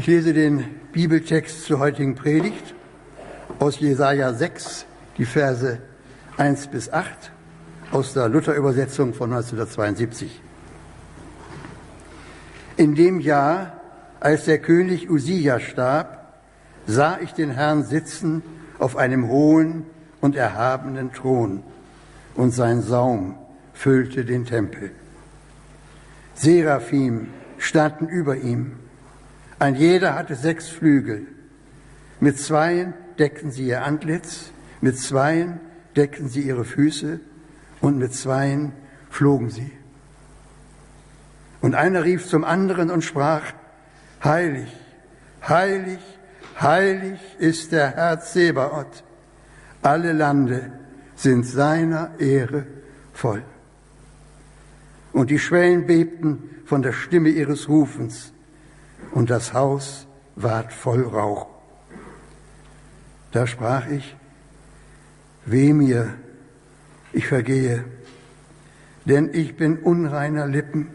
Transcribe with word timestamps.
Ich 0.00 0.06
lese 0.06 0.32
den 0.32 0.64
Bibeltext 0.92 1.66
zur 1.66 1.78
heutigen 1.78 2.14
Predigt 2.14 2.74
aus 3.58 3.80
Jesaja 3.80 4.32
6, 4.32 4.86
die 5.18 5.26
Verse 5.26 5.78
1 6.38 6.68
bis 6.68 6.90
8 6.90 7.30
aus 7.92 8.14
der 8.14 8.30
Luther-Übersetzung 8.30 9.12
von 9.12 9.30
1972. 9.30 10.40
In 12.78 12.94
dem 12.94 13.20
Jahr, 13.20 13.78
als 14.20 14.46
der 14.46 14.60
König 14.60 15.10
Usia 15.10 15.60
starb, 15.60 16.32
sah 16.86 17.18
ich 17.20 17.32
den 17.32 17.50
Herrn 17.50 17.84
sitzen 17.84 18.42
auf 18.78 18.96
einem 18.96 19.28
hohen 19.28 19.84
und 20.22 20.34
erhabenen 20.34 21.12
Thron, 21.12 21.62
und 22.36 22.52
sein 22.52 22.80
Saum 22.80 23.34
füllte 23.74 24.24
den 24.24 24.46
Tempel. 24.46 24.92
Seraphim 26.36 27.28
standen 27.58 28.08
über 28.08 28.38
ihm. 28.38 28.79
Ein 29.60 29.74
jeder 29.74 30.14
hatte 30.14 30.36
sechs 30.36 30.68
Flügel. 30.68 31.26
Mit 32.18 32.38
zweien 32.38 32.94
deckten 33.18 33.50
sie 33.50 33.66
ihr 33.66 33.84
Antlitz, 33.84 34.52
mit 34.80 34.98
zweien 34.98 35.60
deckten 35.94 36.30
sie 36.30 36.40
ihre 36.40 36.64
Füße 36.64 37.20
und 37.82 37.98
mit 37.98 38.14
zweien 38.14 38.72
flogen 39.10 39.50
sie. 39.50 39.70
Und 41.60 41.74
einer 41.74 42.04
rief 42.04 42.26
zum 42.26 42.42
anderen 42.42 42.90
und 42.90 43.04
sprach, 43.04 43.52
Heilig, 44.24 44.74
heilig, 45.46 46.00
heilig 46.58 47.20
ist 47.38 47.72
der 47.72 47.90
Herr 47.96 48.20
Zebaoth. 48.20 49.04
Alle 49.82 50.14
Lande 50.14 50.72
sind 51.16 51.44
seiner 51.44 52.12
Ehre 52.18 52.66
voll. 53.12 53.42
Und 55.12 55.28
die 55.28 55.38
Schwellen 55.38 55.86
bebten 55.86 56.48
von 56.64 56.80
der 56.80 56.92
Stimme 56.92 57.28
ihres 57.28 57.68
Rufens, 57.68 58.32
und 59.12 59.30
das 59.30 59.52
Haus 59.52 60.06
ward 60.36 60.72
voll 60.72 61.02
Rauch. 61.02 61.46
Da 63.32 63.46
sprach 63.46 63.88
ich, 63.88 64.16
weh 65.44 65.72
mir, 65.72 66.14
ich 67.12 67.26
vergehe, 67.26 67.84
denn 69.04 69.30
ich 69.32 69.56
bin 69.56 69.78
unreiner 69.78 70.46
Lippen 70.46 70.88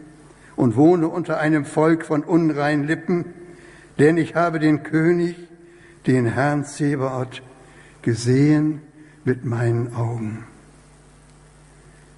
und 0.56 0.76
wohne 0.76 1.08
unter 1.08 1.40
einem 1.40 1.66
Volk 1.66 2.06
von 2.06 2.24
unreinen 2.24 2.86
Lippen, 2.86 3.26
denn 4.00 4.18
ich 4.18 4.36
habe 4.36 4.60
den 4.60 4.84
König, 4.84 5.36
den 6.08 6.26
Herrn 6.26 6.66
Zebaoth, 6.66 7.42
gesehen 8.02 8.82
mit 9.24 9.44
meinen 9.46 9.94
Augen. 9.96 10.46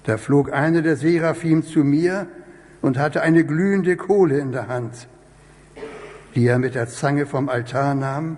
Da 0.04 0.16
flog 0.18 0.52
einer 0.52 0.82
der 0.82 0.96
Seraphim 0.96 1.62
zu 1.62 1.80
mir 1.80 2.28
und 2.80 2.98
hatte 2.98 3.22
eine 3.22 3.44
glühende 3.44 3.96
Kohle 3.96 4.38
in 4.38 4.52
der 4.52 4.68
Hand, 4.68 5.08
die 6.38 6.46
er 6.46 6.60
mit 6.60 6.76
der 6.76 6.86
Zange 6.86 7.26
vom 7.26 7.48
Altar 7.48 7.96
nahm 7.96 8.36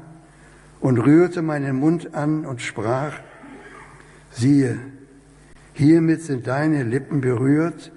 und 0.81 0.97
rührte 0.97 1.43
meinen 1.43 1.77
Mund 1.77 2.15
an 2.15 2.47
und 2.47 2.63
sprach, 2.63 3.21
siehe, 4.31 4.79
hiermit 5.75 6.23
sind 6.23 6.47
deine 6.47 6.83
Lippen 6.83 7.21
berührt, 7.21 7.93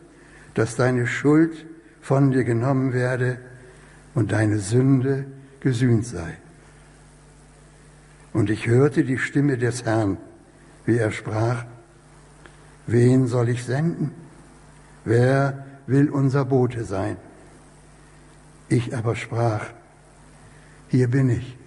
dass 0.56 0.76
deine 0.76 1.08
Schuld 1.08 1.66
von 2.02 2.32
dir 2.32 2.44
genommen 2.44 2.92
werde 2.92 3.38
und 4.14 4.34
deine 4.34 4.60
Sünde 4.60 5.24
gesühnt 5.62 6.06
sei. 6.06 6.38
Und 8.34 8.50
ich 8.50 8.68
hörte 8.68 9.06
die 9.06 9.20
Stimme 9.20 9.58
des 9.58 9.86
Herrn, 9.86 10.18
wie 10.86 10.98
er 10.98 11.12
sprach, 11.12 11.64
Wen 12.88 13.28
soll 13.28 13.48
ich 13.48 13.64
senden? 13.64 14.12
Wer 15.06 15.66
will 15.88 16.10
unser 16.10 16.44
Bote 16.44 16.84
sein? 16.84 17.16
Ich 18.68 18.94
aber 18.94 19.16
sprach, 19.16 19.68
hier 20.94 21.08
bin 21.08 21.28
ich, 21.32 21.58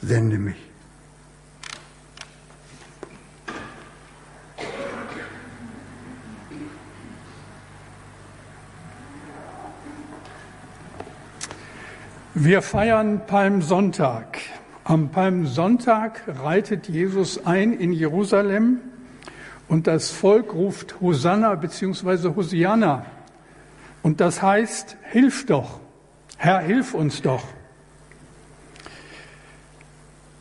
sende 0.00 0.38
mich. 0.38 0.56
Wir 12.32 12.62
feiern 12.62 13.26
Palmsonntag. 13.26 14.38
Am 14.84 15.10
Palmsonntag 15.10 16.22
reitet 16.26 16.88
Jesus 16.88 17.44
ein 17.44 17.74
in 17.74 17.92
Jerusalem 17.92 18.78
und 19.68 19.86
das 19.86 20.10
Volk 20.10 20.54
ruft 20.54 21.02
Hosanna 21.02 21.54
bzw. 21.54 22.34
Hosianna. 22.34 23.04
Und 24.02 24.22
das 24.22 24.40
heißt, 24.40 24.96
hilf 25.10 25.44
doch, 25.44 25.80
Herr, 26.38 26.60
hilf 26.60 26.94
uns 26.94 27.20
doch. 27.20 27.55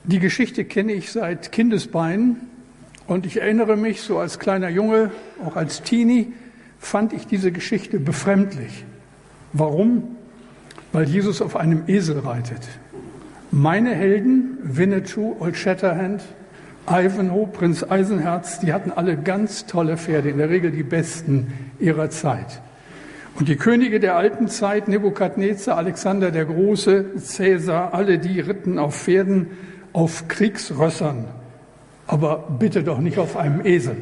Die 0.07 0.19
Geschichte 0.19 0.65
kenne 0.65 0.93
ich 0.93 1.11
seit 1.11 1.51
Kindesbeinen 1.51 2.37
und 3.07 3.25
ich 3.25 3.41
erinnere 3.41 3.75
mich, 3.75 4.01
so 4.01 4.19
als 4.19 4.37
kleiner 4.37 4.69
Junge, 4.69 5.09
auch 5.43 5.55
als 5.55 5.81
Teenie, 5.81 6.31
fand 6.77 7.11
ich 7.11 7.25
diese 7.25 7.51
Geschichte 7.51 7.99
befremdlich. 7.99 8.85
Warum? 9.51 10.15
Weil 10.91 11.05
Jesus 11.05 11.41
auf 11.41 11.55
einem 11.55 11.85
Esel 11.87 12.19
reitet. 12.19 12.61
Meine 13.49 13.95
Helden, 13.95 14.59
Winnetou, 14.61 15.37
Old 15.39 15.57
Shatterhand, 15.57 16.21
Ivanhoe, 16.87 17.47
Prinz 17.47 17.83
Eisenherz, 17.83 18.59
die 18.59 18.73
hatten 18.73 18.91
alle 18.91 19.17
ganz 19.17 19.65
tolle 19.65 19.97
Pferde, 19.97 20.29
in 20.29 20.37
der 20.37 20.51
Regel 20.51 20.69
die 20.69 20.83
besten 20.83 21.51
ihrer 21.79 22.11
Zeit. 22.11 22.61
Und 23.39 23.49
die 23.49 23.55
Könige 23.55 23.99
der 23.99 24.15
alten 24.15 24.49
Zeit, 24.49 24.87
Nebukadnezar, 24.87 25.77
Alexander 25.77 26.29
der 26.29 26.45
Große, 26.45 27.17
Cäsar, 27.17 27.95
alle 27.95 28.19
die 28.19 28.39
ritten 28.39 28.77
auf 28.77 28.95
Pferden, 28.95 29.47
auf 29.95 30.27
Kriegsrössern, 30.27 31.25
aber 32.05 32.49
bitte 32.59 32.83
doch 32.83 32.99
nicht 32.99 33.17
auf 33.17 33.37
einem 33.37 33.65
Esel. 33.65 33.95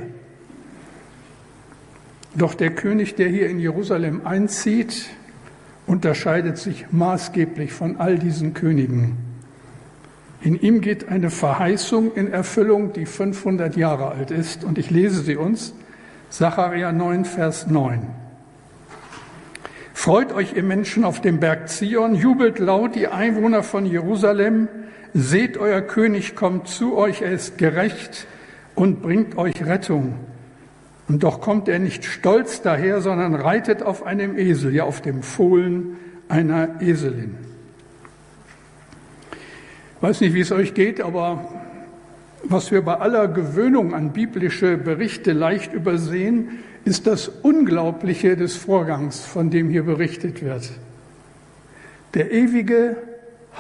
Doch 2.34 2.56
der 2.56 2.72
König, 2.72 3.14
der 3.14 3.30
hier 3.30 3.48
in 3.48 3.60
Jerusalem 3.60 4.26
einzieht, 4.26 5.06
unterscheidet 5.86 6.58
sich 6.58 6.88
maßgeblich 6.92 7.74
von 7.74 7.98
all 7.98 8.18
diesen 8.18 8.56
Königen. 8.56 9.18
In 10.42 10.60
ihm 10.60 10.82
geht 10.82 11.10
eine 11.10 11.30
Verheißung 11.30 12.12
in 12.16 12.34
Erfüllung, 12.34 12.92
die 12.94 13.06
500 13.06 13.78
Jahre 13.78 14.10
alt 14.10 14.32
ist. 14.32 14.64
Und 14.64 14.80
ich 14.80 14.90
lese 14.90 15.22
sie 15.22 15.36
uns. 15.36 15.76
Sacharja 16.32 16.92
9, 16.92 17.24
Vers 17.24 17.68
9. 17.68 18.08
Freut 19.94 20.34
euch, 20.34 20.54
ihr 20.54 20.64
Menschen 20.64 21.04
auf 21.04 21.22
dem 21.22 21.40
Berg 21.40 21.70
Zion, 21.70 22.16
jubelt 22.16 22.58
laut, 22.58 22.96
die 22.96 23.08
Einwohner 23.08 23.62
von 23.62 23.86
Jerusalem. 23.86 24.68
Seht, 25.14 25.58
euer 25.58 25.82
König 25.82 26.36
kommt 26.36 26.68
zu 26.68 26.98
euch, 26.98 27.22
er 27.22 27.32
ist 27.32 27.58
gerecht 27.58 28.28
und 28.76 29.02
bringt 29.02 29.38
euch 29.38 29.64
Rettung. 29.66 30.16
Und 31.08 31.24
doch 31.24 31.42
kommt 31.42 31.68
er 31.68 31.80
nicht 31.80 32.06
stolz 32.06 32.62
daher, 32.62 33.02
sondern 33.02 33.36
reitet 33.36 33.84
auf 33.84 34.04
einem 34.04 34.38
Esel, 34.38 34.74
ja 34.74 34.86
auf 34.86 35.02
dem 35.02 35.22
Fohlen 35.22 35.98
einer 36.30 36.82
Eselin 36.82 37.36
weiß 40.04 40.20
nicht, 40.20 40.34
wie 40.34 40.42
es 40.42 40.52
euch 40.52 40.74
geht, 40.74 41.00
aber 41.00 41.48
was 42.44 42.72
wir 42.72 42.82
bei 42.82 42.96
aller 42.96 43.30
Gewöhnung 43.30 43.94
an 43.94 44.12
biblische 44.12 44.76
Berichte 44.76 45.32
leicht 45.32 45.72
übersehen, 45.72 46.60
ist 46.84 47.08
das 47.08 47.30
Unglaubliche 47.30 48.36
des 48.36 48.58
Vorgangs, 48.58 49.22
von 49.22 49.50
dem 49.50 49.70
hier 49.70 49.84
berichtet 49.84 50.44
wird. 50.44 50.72
Der 52.16 52.34
ewige, 52.34 52.98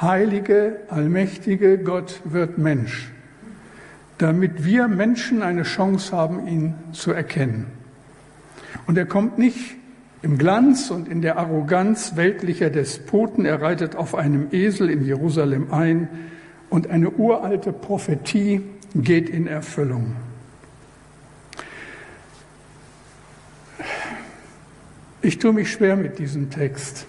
heilige, 0.01 0.77
allmächtige 0.89 1.77
Gott 1.77 2.21
wird 2.25 2.57
Mensch, 2.57 3.11
damit 4.17 4.65
wir 4.65 4.87
Menschen 4.87 5.41
eine 5.41 5.63
Chance 5.63 6.15
haben, 6.15 6.47
ihn 6.47 6.75
zu 6.91 7.11
erkennen. 7.11 7.67
Und 8.87 8.97
er 8.97 9.05
kommt 9.05 9.37
nicht 9.37 9.75
im 10.21 10.37
Glanz 10.37 10.89
und 10.89 11.07
in 11.07 11.21
der 11.21 11.37
Arroganz 11.37 12.15
weltlicher 12.15 12.69
Despoten, 12.69 13.45
er 13.45 13.61
reitet 13.61 13.95
auf 13.95 14.15
einem 14.15 14.47
Esel 14.51 14.89
in 14.89 15.03
Jerusalem 15.03 15.71
ein, 15.71 16.07
und 16.69 16.89
eine 16.89 17.11
uralte 17.11 17.71
Prophetie 17.71 18.61
geht 18.95 19.29
in 19.29 19.45
Erfüllung. 19.45 20.15
Ich 25.21 25.37
tue 25.37 25.53
mich 25.53 25.71
schwer 25.71 25.95
mit 25.95 26.17
diesem 26.17 26.49
Text, 26.49 27.05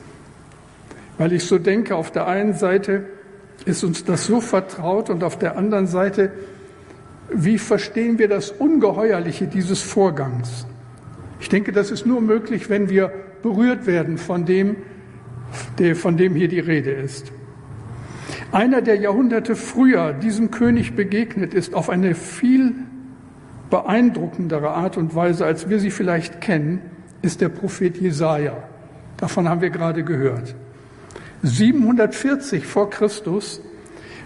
weil 1.19 1.33
ich 1.33 1.45
so 1.45 1.59
denke, 1.59 1.97
auf 1.97 2.11
der 2.11 2.27
einen 2.27 2.55
Seite 2.55 3.05
ist 3.65 3.85
uns 3.85 4.05
das 4.05 4.27
so 4.27 4.41
vertraut 4.41 5.11
und 5.11 5.25
auf 5.25 5.39
der 5.39 5.57
anderen 5.57 5.87
Seite, 5.87 6.33
wie 7.31 7.59
verstehen 7.59 8.19
wir 8.19 8.29
das 8.29 8.51
Ungeheuerliche 8.51 9.47
dieses 9.47 9.81
Vorgangs? 9.81 10.67
Ich 11.41 11.49
denke, 11.49 11.73
das 11.73 11.91
ist 11.91 12.07
nur 12.07 12.21
möglich, 12.21 12.69
wenn 12.69 12.89
wir 12.89 13.13
berührt 13.43 13.87
werden 13.87 14.19
von 14.19 14.45
dem, 14.45 14.77
von 15.95 16.17
dem 16.17 16.35
hier 16.35 16.49
die 16.49 16.61
Rede 16.61 16.91
ist. 16.91 17.33
Einer, 18.53 18.83
der 18.83 18.97
Jahrhunderte 18.97 19.57
früher 19.57 20.13
diesem 20.13 20.51
König 20.51 20.95
begegnet 20.95 21.55
ist, 21.55 21.75
auf 21.75 21.91
eine 21.91 22.15
viel 22.15 22.75
beeindruckendere 23.71 24.71
Art 24.71 24.97
und 24.97 25.15
Weise, 25.15 25.45
als 25.45 25.69
wir 25.69 25.81
sie 25.81 25.91
vielleicht 25.91 26.41
kennen, 26.41 26.81
ist 27.23 27.41
der 27.41 27.49
Prophet 27.49 27.97
Jesaja. 27.97 28.57
Davon 29.17 29.49
haben 29.49 29.61
wir 29.61 29.71
gerade 29.71 30.05
gehört. 30.05 30.55
740 31.45 32.67
vor 32.67 32.89
Christus 32.89 33.61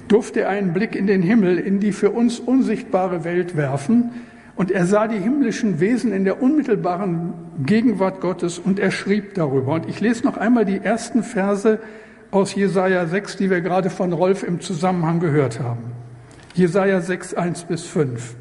durfte 0.06 0.42
er 0.42 0.50
einen 0.50 0.72
Blick 0.72 0.94
in 0.94 1.08
den 1.08 1.20
Himmel, 1.20 1.58
in 1.58 1.80
die 1.80 1.92
für 1.92 2.10
uns 2.10 2.38
unsichtbare 2.38 3.24
Welt 3.24 3.56
werfen, 3.56 4.10
und 4.54 4.72
er 4.72 4.86
sah 4.86 5.06
die 5.06 5.18
himmlischen 5.18 5.78
Wesen 5.78 6.12
in 6.12 6.24
der 6.24 6.42
unmittelbaren 6.42 7.32
Gegenwart 7.64 8.20
Gottes 8.20 8.58
und 8.58 8.80
er 8.80 8.90
schrieb 8.90 9.34
darüber. 9.34 9.74
Und 9.74 9.88
ich 9.88 10.00
lese 10.00 10.24
noch 10.24 10.36
einmal 10.36 10.64
die 10.64 10.78
ersten 10.78 11.22
Verse 11.22 11.78
aus 12.32 12.56
Jesaja 12.56 13.06
6, 13.06 13.36
die 13.36 13.50
wir 13.50 13.60
gerade 13.60 13.88
von 13.88 14.12
Rolf 14.12 14.42
im 14.42 14.60
Zusammenhang 14.60 15.20
gehört 15.20 15.60
haben. 15.60 15.92
Jesaja 16.54 17.00
6, 17.00 17.34
1 17.34 17.64
bis 17.64 17.84
5. 17.84 18.34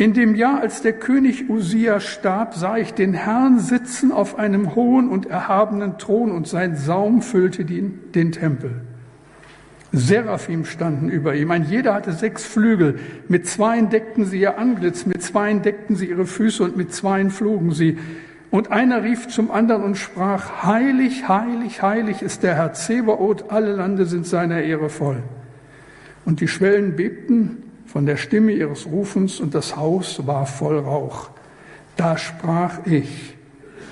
In 0.00 0.14
dem 0.14 0.34
Jahr, 0.34 0.62
als 0.62 0.80
der 0.80 0.94
König 0.94 1.50
Usia 1.50 2.00
starb, 2.00 2.54
sah 2.54 2.78
ich 2.78 2.94
den 2.94 3.12
Herrn 3.12 3.58
sitzen 3.58 4.12
auf 4.12 4.38
einem 4.38 4.74
hohen 4.74 5.10
und 5.10 5.26
erhabenen 5.26 5.98
Thron 5.98 6.32
und 6.32 6.48
sein 6.48 6.74
Saum 6.74 7.20
füllte 7.20 7.66
den, 7.66 8.10
den 8.14 8.32
Tempel. 8.32 8.80
Seraphim 9.92 10.64
standen 10.64 11.10
über 11.10 11.34
ihm. 11.34 11.50
Ein 11.50 11.66
jeder 11.68 11.92
hatte 11.92 12.14
sechs 12.14 12.46
Flügel. 12.46 12.98
Mit 13.28 13.46
zweien 13.46 13.90
deckten 13.90 14.24
sie 14.24 14.40
ihr 14.40 14.56
Antlitz, 14.56 15.04
mit 15.04 15.22
zweien 15.22 15.60
deckten 15.60 15.96
sie 15.96 16.06
ihre 16.06 16.24
Füße 16.24 16.64
und 16.64 16.78
mit 16.78 16.94
zweien 16.94 17.28
flogen 17.28 17.72
sie. 17.72 17.98
Und 18.50 18.72
einer 18.72 19.04
rief 19.04 19.28
zum 19.28 19.50
anderen 19.50 19.82
und 19.82 19.98
sprach, 19.98 20.62
Heilig, 20.62 21.28
heilig, 21.28 21.82
heilig 21.82 22.22
ist 22.22 22.42
der 22.42 22.54
Herr 22.54 22.72
Zebaoth, 22.72 23.50
alle 23.50 23.74
Lande 23.74 24.06
sind 24.06 24.26
seiner 24.26 24.62
Ehre 24.62 24.88
voll. 24.88 25.22
Und 26.24 26.40
die 26.40 26.48
Schwellen 26.48 26.96
bebten 26.96 27.69
von 27.92 28.06
der 28.06 28.16
Stimme 28.16 28.52
ihres 28.52 28.86
Rufens 28.86 29.40
und 29.40 29.52
das 29.54 29.76
Haus 29.76 30.24
war 30.26 30.46
voll 30.46 30.78
Rauch. 30.78 31.30
Da 31.96 32.16
sprach 32.16 32.86
ich, 32.86 33.36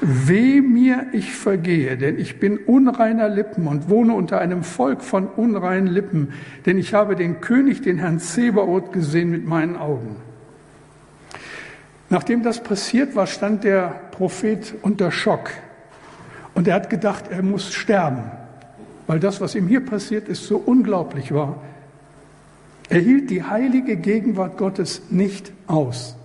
Weh 0.01 0.61
mir, 0.61 1.07
ich 1.13 1.35
vergehe, 1.35 1.97
denn 1.99 2.21
ich 2.21 2.39
bin 2.39 2.59
unreiner 2.59 3.29
Lippen 3.29 3.67
und 3.67 3.89
wohne 3.89 4.15
unter 4.15 4.39
einem 4.39 4.63
Volk 4.63 5.03
von 5.03 5.27
unreinen 5.27 5.89
Lippen, 5.89 6.33
denn 6.67 6.79
ich 6.79 6.95
habe 6.95 7.17
den 7.17 7.41
König, 7.41 7.83
den 7.83 7.99
Herrn 7.99 8.21
Zebaoth, 8.21 8.93
gesehen 8.93 9.31
mit 9.31 9.45
meinen 9.45 9.77
Augen. 9.77 10.15
Nachdem 12.11 12.45
das 12.45 12.63
passiert 12.63 13.17
war, 13.17 13.27
stand 13.27 13.65
der 13.65 13.89
Prophet 14.13 14.75
unter 14.83 15.11
Schock 15.11 15.51
und 16.55 16.69
er 16.69 16.75
hat 16.75 16.91
gedacht, 16.91 17.25
er 17.31 17.43
muss 17.43 17.75
sterben, 17.75 18.31
weil 19.09 19.19
das, 19.19 19.41
was 19.41 19.57
ihm 19.57 19.67
hier 19.67 19.85
passiert 19.85 20.29
ist, 20.29 20.45
so 20.45 20.59
unglaublich 20.59 21.35
war. 21.35 21.57
Er 22.89 23.01
hielt 23.01 23.31
die 23.31 23.43
heilige 23.43 23.97
Gegenwart 23.97 24.57
Gottes 24.57 25.03
nicht 25.11 25.53
aus. 25.67 26.17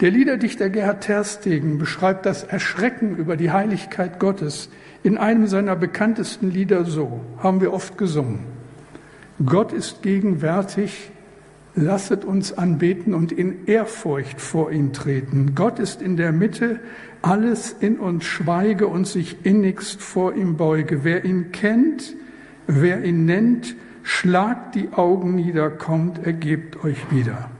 Der 0.00 0.10
Liederdichter 0.10 0.68
Gerhard 0.68 1.04
Terstegen 1.04 1.78
beschreibt 1.78 2.26
das 2.26 2.42
Erschrecken 2.42 3.16
über 3.16 3.36
die 3.36 3.52
Heiligkeit 3.52 4.18
Gottes 4.18 4.68
in 5.02 5.16
einem 5.16 5.46
seiner 5.46 5.76
bekanntesten 5.76 6.50
Lieder 6.50 6.84
so, 6.84 7.20
haben 7.38 7.60
wir 7.60 7.72
oft 7.72 7.96
gesungen. 7.96 8.40
Gott 9.44 9.72
ist 9.72 10.02
gegenwärtig, 10.02 11.10
lasset 11.74 12.24
uns 12.24 12.52
anbeten 12.52 13.14
und 13.14 13.32
in 13.32 13.66
Ehrfurcht 13.66 14.40
vor 14.40 14.72
ihn 14.72 14.92
treten. 14.92 15.54
Gott 15.54 15.78
ist 15.78 16.02
in 16.02 16.16
der 16.16 16.32
Mitte, 16.32 16.80
alles 17.22 17.74
in 17.78 17.98
uns 17.98 18.24
schweige 18.24 18.86
und 18.88 19.06
sich 19.06 19.44
innigst 19.44 20.00
vor 20.00 20.34
ihm 20.34 20.56
beuge. 20.56 21.04
Wer 21.04 21.24
ihn 21.24 21.52
kennt, 21.52 22.14
wer 22.66 23.04
ihn 23.04 23.24
nennt, 23.24 23.74
schlagt 24.04 24.76
die 24.76 24.92
Augen 24.92 25.34
nieder, 25.34 25.70
kommt, 25.70 26.24
ergebt 26.24 26.84
euch 26.84 27.10
wieder. 27.10 27.50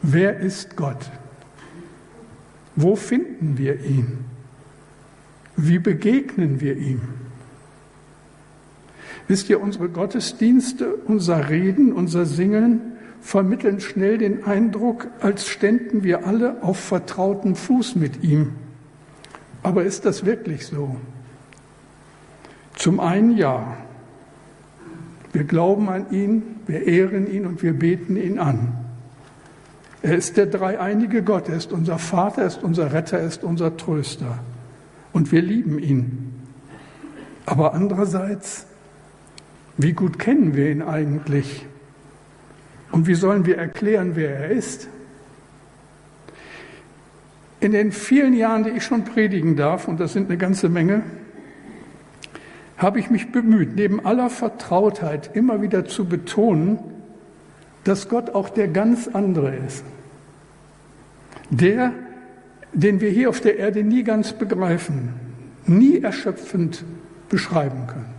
Wer 0.00 0.38
ist 0.38 0.76
Gott? 0.76 1.10
Wo 2.74 2.96
finden 2.96 3.58
wir 3.58 3.84
ihn? 3.84 4.24
Wie 5.56 5.78
begegnen 5.78 6.60
wir 6.60 6.76
ihm? 6.78 7.02
Wisst 9.28 9.50
ihr, 9.50 9.60
unsere 9.60 9.88
Gottesdienste, 9.88 10.94
unser 10.94 11.50
Reden, 11.50 11.92
unser 11.92 12.24
Singen 12.24 12.80
vermitteln 13.20 13.80
schnell 13.80 14.18
den 14.18 14.44
Eindruck, 14.44 15.08
als 15.20 15.46
ständen 15.46 16.02
wir 16.02 16.26
alle 16.26 16.62
auf 16.62 16.78
vertrauten 16.78 17.54
Fuß 17.54 17.96
mit 17.96 18.24
ihm. 18.24 18.52
Aber 19.62 19.84
ist 19.84 20.04
das 20.04 20.24
wirklich 20.24 20.66
so? 20.66 20.96
Zum 22.74 22.98
einen 22.98 23.36
ja. 23.36 23.76
Wir 25.32 25.44
glauben 25.44 25.88
an 25.88 26.10
ihn, 26.10 26.42
wir 26.66 26.86
ehren 26.86 27.30
ihn 27.30 27.46
und 27.46 27.62
wir 27.62 27.72
beten 27.72 28.16
ihn 28.16 28.38
an. 28.38 28.72
Er 30.02 30.16
ist 30.16 30.36
der 30.36 30.46
dreieinige 30.46 31.22
Gott, 31.22 31.48
er 31.48 31.56
ist 31.56 31.72
unser 31.72 31.98
Vater, 31.98 32.42
er 32.42 32.48
ist 32.48 32.62
unser 32.62 32.92
Retter, 32.92 33.18
er 33.18 33.26
ist 33.26 33.44
unser 33.44 33.76
Tröster. 33.76 34.40
Und 35.12 35.32
wir 35.32 35.40
lieben 35.40 35.78
ihn. 35.78 36.34
Aber 37.46 37.74
andererseits, 37.74 38.66
wie 39.78 39.92
gut 39.92 40.18
kennen 40.18 40.54
wir 40.54 40.70
ihn 40.70 40.82
eigentlich? 40.82 41.66
Und 42.90 43.06
wie 43.06 43.14
sollen 43.14 43.46
wir 43.46 43.56
erklären, 43.56 44.12
wer 44.14 44.36
er 44.36 44.50
ist? 44.50 44.88
In 47.60 47.72
den 47.72 47.92
vielen 47.92 48.34
Jahren, 48.34 48.64
die 48.64 48.70
ich 48.70 48.84
schon 48.84 49.04
predigen 49.04 49.56
darf, 49.56 49.86
und 49.88 50.00
das 50.00 50.12
sind 50.12 50.28
eine 50.28 50.36
ganze 50.36 50.68
Menge, 50.68 51.02
habe 52.82 52.98
ich 52.98 53.10
mich 53.10 53.32
bemüht, 53.32 53.76
neben 53.76 54.04
aller 54.04 54.28
Vertrautheit 54.28 55.30
immer 55.34 55.62
wieder 55.62 55.84
zu 55.84 56.04
betonen, 56.04 56.78
dass 57.84 58.08
Gott 58.08 58.34
auch 58.34 58.48
der 58.48 58.68
ganz 58.68 59.08
andere 59.08 59.54
ist. 59.56 59.84
Der, 61.50 61.92
den 62.72 63.00
wir 63.00 63.10
hier 63.10 63.28
auf 63.28 63.40
der 63.40 63.58
Erde 63.58 63.82
nie 63.82 64.02
ganz 64.02 64.32
begreifen, 64.32 65.10
nie 65.66 66.00
erschöpfend 66.00 66.84
beschreiben 67.28 67.86
können. 67.86 68.12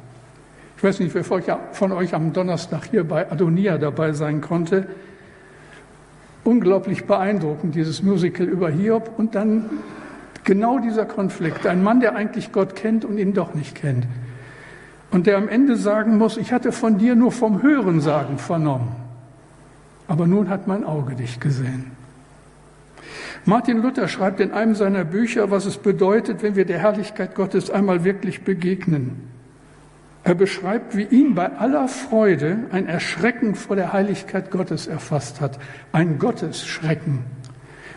Ich 0.77 0.83
weiß 0.83 0.99
nicht, 0.99 1.15
wer 1.15 1.23
von 1.23 1.91
euch 1.93 2.13
am 2.13 2.33
Donnerstag 2.33 2.85
hier 2.91 3.05
bei 3.05 3.31
Adonia 3.31 3.77
dabei 3.77 4.11
sein 4.13 4.41
konnte. 4.41 4.87
Unglaublich 6.43 7.05
beeindruckend, 7.05 7.75
dieses 7.75 8.03
Musical 8.03 8.47
über 8.47 8.69
Hiob 8.69 9.11
und 9.17 9.33
dann 9.33 9.69
genau 10.43 10.79
dieser 10.79 11.05
Konflikt. 11.05 11.65
Ein 11.65 11.83
Mann, 11.83 12.01
der 12.01 12.15
eigentlich 12.15 12.51
Gott 12.51 12.75
kennt 12.75 13.05
und 13.05 13.17
ihn 13.17 13.33
doch 13.33 13.53
nicht 13.53 13.75
kennt. 13.75 14.05
Und 15.13 15.27
der 15.27 15.37
am 15.37 15.47
Ende 15.47 15.77
sagen 15.77 16.17
muss, 16.17 16.35
ich 16.35 16.51
hatte 16.51 16.73
von 16.73 16.97
dir 16.97 17.15
nur 17.15 17.31
vom 17.31 17.61
Hörensagen 17.61 18.37
vernommen 18.37 19.03
aber 20.07 20.27
nun 20.27 20.49
hat 20.49 20.67
mein 20.67 20.83
Auge 20.83 21.15
dich 21.15 21.39
gesehen. 21.39 21.91
Martin 23.45 23.81
Luther 23.81 24.07
schreibt 24.07 24.39
in 24.39 24.51
einem 24.51 24.75
seiner 24.75 25.03
Bücher, 25.03 25.51
was 25.51 25.65
es 25.65 25.77
bedeutet, 25.77 26.43
wenn 26.43 26.55
wir 26.55 26.65
der 26.65 26.79
Herrlichkeit 26.79 27.35
Gottes 27.35 27.69
einmal 27.69 28.03
wirklich 28.03 28.43
begegnen. 28.43 29.27
Er 30.23 30.35
beschreibt, 30.35 30.95
wie 30.95 31.03
ihn 31.03 31.35
bei 31.35 31.51
aller 31.51 31.89
Freude 31.89 32.59
ein 32.71 32.87
Erschrecken 32.87 33.55
vor 33.55 33.75
der 33.75 33.91
Heiligkeit 33.91 34.51
Gottes 34.51 34.87
erfasst 34.87 35.41
hat, 35.41 35.59
ein 35.91 36.19
Gottesschrecken. 36.19 37.19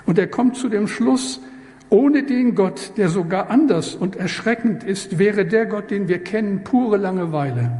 Und 0.06 0.18
er 0.18 0.26
kommt 0.26 0.56
zu 0.56 0.68
dem 0.68 0.88
Schluss, 0.88 1.40
ohne 1.88 2.24
den 2.24 2.54
Gott, 2.54 2.92
der 2.96 3.08
sogar 3.08 3.50
anders 3.50 3.94
und 3.94 4.16
erschreckend 4.16 4.82
ist, 4.82 5.18
wäre 5.18 5.44
der 5.46 5.66
Gott, 5.66 5.90
den 5.90 6.08
wir 6.08 6.22
kennen, 6.22 6.64
pure 6.64 6.96
Langeweile. 6.96 7.72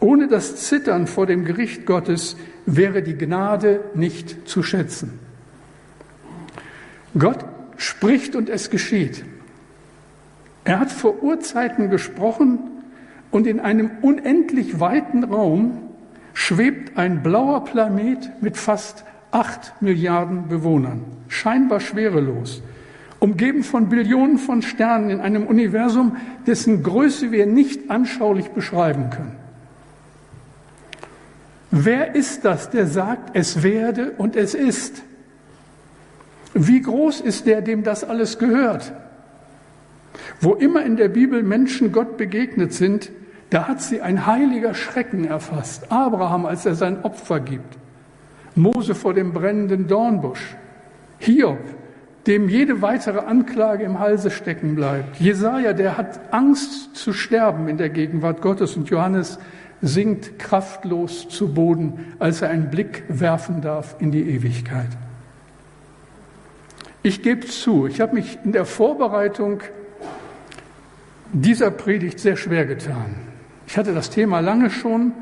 Ohne 0.00 0.28
das 0.28 0.56
Zittern 0.56 1.06
vor 1.06 1.26
dem 1.26 1.44
Gericht 1.44 1.86
Gottes 1.86 2.36
wäre 2.66 3.02
die 3.02 3.16
Gnade 3.16 3.80
nicht 3.94 4.48
zu 4.48 4.62
schätzen. 4.62 5.18
Gott 7.18 7.44
spricht 7.76 8.36
und 8.36 8.48
es 8.48 8.70
geschieht. 8.70 9.24
Er 10.64 10.78
hat 10.78 10.90
vor 10.90 11.22
Urzeiten 11.22 11.90
gesprochen 11.90 12.58
und 13.30 13.46
in 13.46 13.60
einem 13.60 13.90
unendlich 14.02 14.80
weiten 14.80 15.24
Raum 15.24 15.78
schwebt 16.34 16.96
ein 16.96 17.22
blauer 17.22 17.64
Planet 17.64 18.30
mit 18.42 18.56
fast 18.56 19.04
acht 19.30 19.80
Milliarden 19.80 20.48
Bewohnern, 20.48 21.02
scheinbar 21.28 21.80
schwerelos, 21.80 22.62
umgeben 23.20 23.62
von 23.62 23.88
Billionen 23.88 24.38
von 24.38 24.62
Sternen 24.62 25.10
in 25.10 25.20
einem 25.20 25.46
Universum, 25.46 26.16
dessen 26.46 26.82
Größe 26.82 27.30
wir 27.30 27.46
nicht 27.46 27.90
anschaulich 27.90 28.50
beschreiben 28.50 29.10
können. 29.10 29.36
Wer 31.70 32.16
ist 32.16 32.44
das, 32.44 32.70
der 32.70 32.86
sagt, 32.86 33.36
es 33.36 33.62
werde 33.62 34.12
und 34.12 34.34
es 34.34 34.54
ist? 34.54 35.02
Wie 36.52 36.80
groß 36.80 37.20
ist 37.20 37.46
der, 37.46 37.60
dem 37.60 37.84
das 37.84 38.02
alles 38.02 38.38
gehört? 38.38 38.92
Wo 40.40 40.54
immer 40.54 40.84
in 40.84 40.96
der 40.96 41.08
Bibel 41.08 41.42
Menschen 41.42 41.92
Gott 41.92 42.16
begegnet 42.16 42.72
sind, 42.72 43.12
da 43.50 43.68
hat 43.68 43.82
sie 43.82 44.00
ein 44.00 44.26
heiliger 44.26 44.74
Schrecken 44.74 45.24
erfasst. 45.24 45.92
Abraham, 45.92 46.46
als 46.46 46.66
er 46.66 46.74
sein 46.74 47.04
Opfer 47.04 47.40
gibt. 47.40 47.76
Mose 48.56 48.94
vor 48.94 49.14
dem 49.14 49.32
brennenden 49.32 49.86
Dornbusch. 49.86 50.56
Hiob, 51.18 51.58
dem 52.30 52.48
jede 52.48 52.80
weitere 52.80 53.18
Anklage 53.18 53.82
im 53.82 53.98
Halse 53.98 54.30
stecken 54.30 54.76
bleibt. 54.76 55.18
Jesaja, 55.18 55.72
der 55.72 55.96
hat 55.96 56.32
Angst 56.32 56.94
zu 56.94 57.12
sterben 57.12 57.66
in 57.66 57.76
der 57.76 57.88
Gegenwart 57.88 58.40
Gottes. 58.40 58.76
Und 58.76 58.88
Johannes, 58.88 59.40
sinkt 59.82 60.38
kraftlos 60.38 61.28
zu 61.28 61.52
Boden, 61.52 62.14
als 62.20 62.40
er 62.40 62.50
einen 62.50 62.70
Blick 62.70 63.02
werfen 63.08 63.62
darf 63.62 63.96
in 63.98 64.12
die 64.12 64.30
Ewigkeit. 64.30 64.90
Ich 67.02 67.20
gebe 67.22 67.46
zu, 67.46 67.88
ich 67.88 68.00
habe 68.00 68.14
mich 68.14 68.38
in 68.44 68.52
der 68.52 68.64
Vorbereitung 68.64 69.62
dieser 71.32 71.72
Predigt 71.72 72.20
sehr 72.20 72.36
schwer 72.36 72.64
getan. 72.64 73.16
Ich 73.66 73.76
hatte 73.76 73.92
das 73.92 74.08
Thema 74.08 74.38
lange 74.38 74.70
schon 74.70 75.12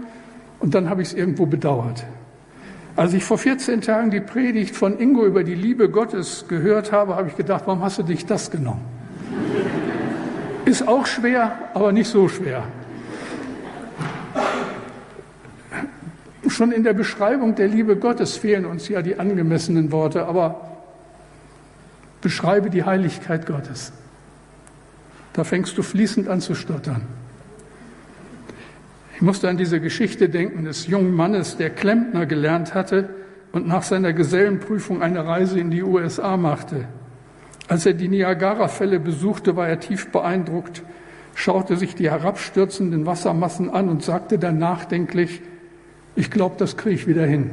und 0.59 0.75
dann 0.75 0.91
habe 0.91 1.01
ich 1.01 1.09
es 1.09 1.15
irgendwo 1.15 1.47
bedauert. 1.47 2.05
Als 2.99 3.15
ich 3.15 3.23
vor 3.23 3.39
14 3.39 3.81
Tagen 3.81 4.11
die 4.11 4.19
Predigt 4.19 4.75
von 4.75 4.99
Ingo 4.99 5.25
über 5.25 5.45
die 5.45 5.55
Liebe 5.55 5.89
Gottes 5.89 6.47
gehört 6.49 6.91
habe, 6.91 7.15
habe 7.15 7.29
ich 7.29 7.37
gedacht, 7.37 7.63
warum 7.67 7.81
hast 7.81 7.99
du 7.99 8.03
dich 8.03 8.27
das 8.27 8.51
genommen? 8.51 8.85
Ist 10.65 10.89
auch 10.89 11.07
schwer, 11.07 11.71
aber 11.75 11.93
nicht 11.93 12.11
so 12.11 12.29
schwer. 12.29 12.65
Schon 16.49 16.73
in 16.73 16.83
der 16.83 16.93
Beschreibung 16.93 17.55
der 17.55 17.69
Liebe 17.69 17.95
Gottes 17.95 18.37
fehlen 18.37 18.67
uns 18.67 18.89
ja 18.89 19.01
die 19.01 19.17
angemessenen 19.17 19.93
Worte, 19.93 20.27
aber 20.27 20.69
beschreibe 22.21 22.69
die 22.69 22.83
Heiligkeit 22.83 23.47
Gottes. 23.47 23.93
Da 25.35 25.45
fängst 25.45 25.79
du 25.79 25.85
fließend 25.85 26.27
an 26.27 26.41
zu 26.41 26.57
stottern. 26.57 27.03
Ich 29.19 29.23
musste 29.23 29.49
an 29.49 29.57
diese 29.57 29.81
Geschichte 29.81 30.29
denken 30.29 30.65
des 30.65 30.87
jungen 30.87 31.13
Mannes, 31.13 31.57
der 31.57 31.71
Klempner 31.71 32.25
gelernt 32.25 32.75
hatte 32.75 33.09
und 33.51 33.67
nach 33.67 33.83
seiner 33.83 34.13
Gesellenprüfung 34.13 35.03
eine 35.03 35.27
Reise 35.27 35.59
in 35.59 35.73
die 35.73 35.83
USA 35.83 36.37
machte. 36.37 36.85
Als 37.67 37.85
er 37.85 37.95
die 37.95 38.07
Niagara-Fälle 38.07 39.01
besuchte, 39.01 39.57
war 39.57 39.67
er 39.67 39.81
tief 39.81 40.13
beeindruckt, 40.13 40.85
schaute 41.35 41.77
sich 41.77 41.97
die 41.97 42.09
herabstürzenden 42.09 43.07
Wassermassen 43.07 43.71
an 43.71 43.89
und 43.89 44.05
sagte 44.05 44.39
dann 44.39 44.59
nachdenklich, 44.59 45.43
ich 46.15 46.31
glaube, 46.31 46.55
das 46.57 46.77
kriege 46.77 46.95
ich 46.95 47.09
wieder 47.09 47.27
hin. 47.27 47.51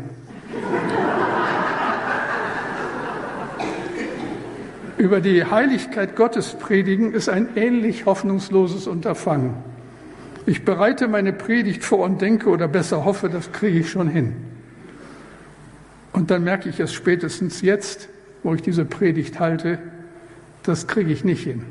Über 4.99 5.19
die 5.19 5.43
Heiligkeit 5.43 6.15
Gottes 6.15 6.53
predigen 6.53 7.11
ist 7.11 7.27
ein 7.27 7.47
ähnlich 7.55 8.05
hoffnungsloses 8.05 8.85
Unterfangen. 8.85 9.74
Ich 10.45 10.63
bereite 10.63 11.07
meine 11.07 11.33
Predigt 11.33 11.83
vor 11.83 11.99
und 11.99 12.21
denke 12.21 12.49
oder 12.49 12.67
besser 12.67 13.03
hoffe, 13.03 13.29
das 13.29 13.51
kriege 13.51 13.79
ich 13.79 13.89
schon 13.89 14.07
hin. 14.07 14.35
Und 16.13 16.31
dann 16.31 16.43
merke 16.43 16.69
ich 16.69 16.79
es 16.79 16.93
spätestens 16.93 17.61
jetzt, 17.61 18.09
wo 18.43 18.53
ich 18.53 18.61
diese 18.61 18.85
Predigt 18.85 19.39
halte, 19.39 19.79
das 20.63 20.87
kriege 20.87 21.11
ich 21.11 21.23
nicht 21.23 21.43
hin. 21.43 21.63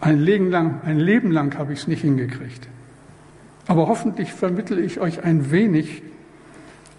Ein 0.00 0.18
Leben 0.20 0.50
lang, 0.50 0.80
ein 0.84 0.98
Leben 0.98 1.30
lang 1.30 1.56
habe 1.56 1.72
ich 1.72 1.80
es 1.80 1.86
nicht 1.86 2.02
hingekriegt. 2.02 2.68
Aber 3.66 3.86
hoffentlich 3.86 4.32
vermittle 4.32 4.80
ich 4.80 4.98
euch 4.98 5.22
ein 5.22 5.50
wenig, 5.50 6.02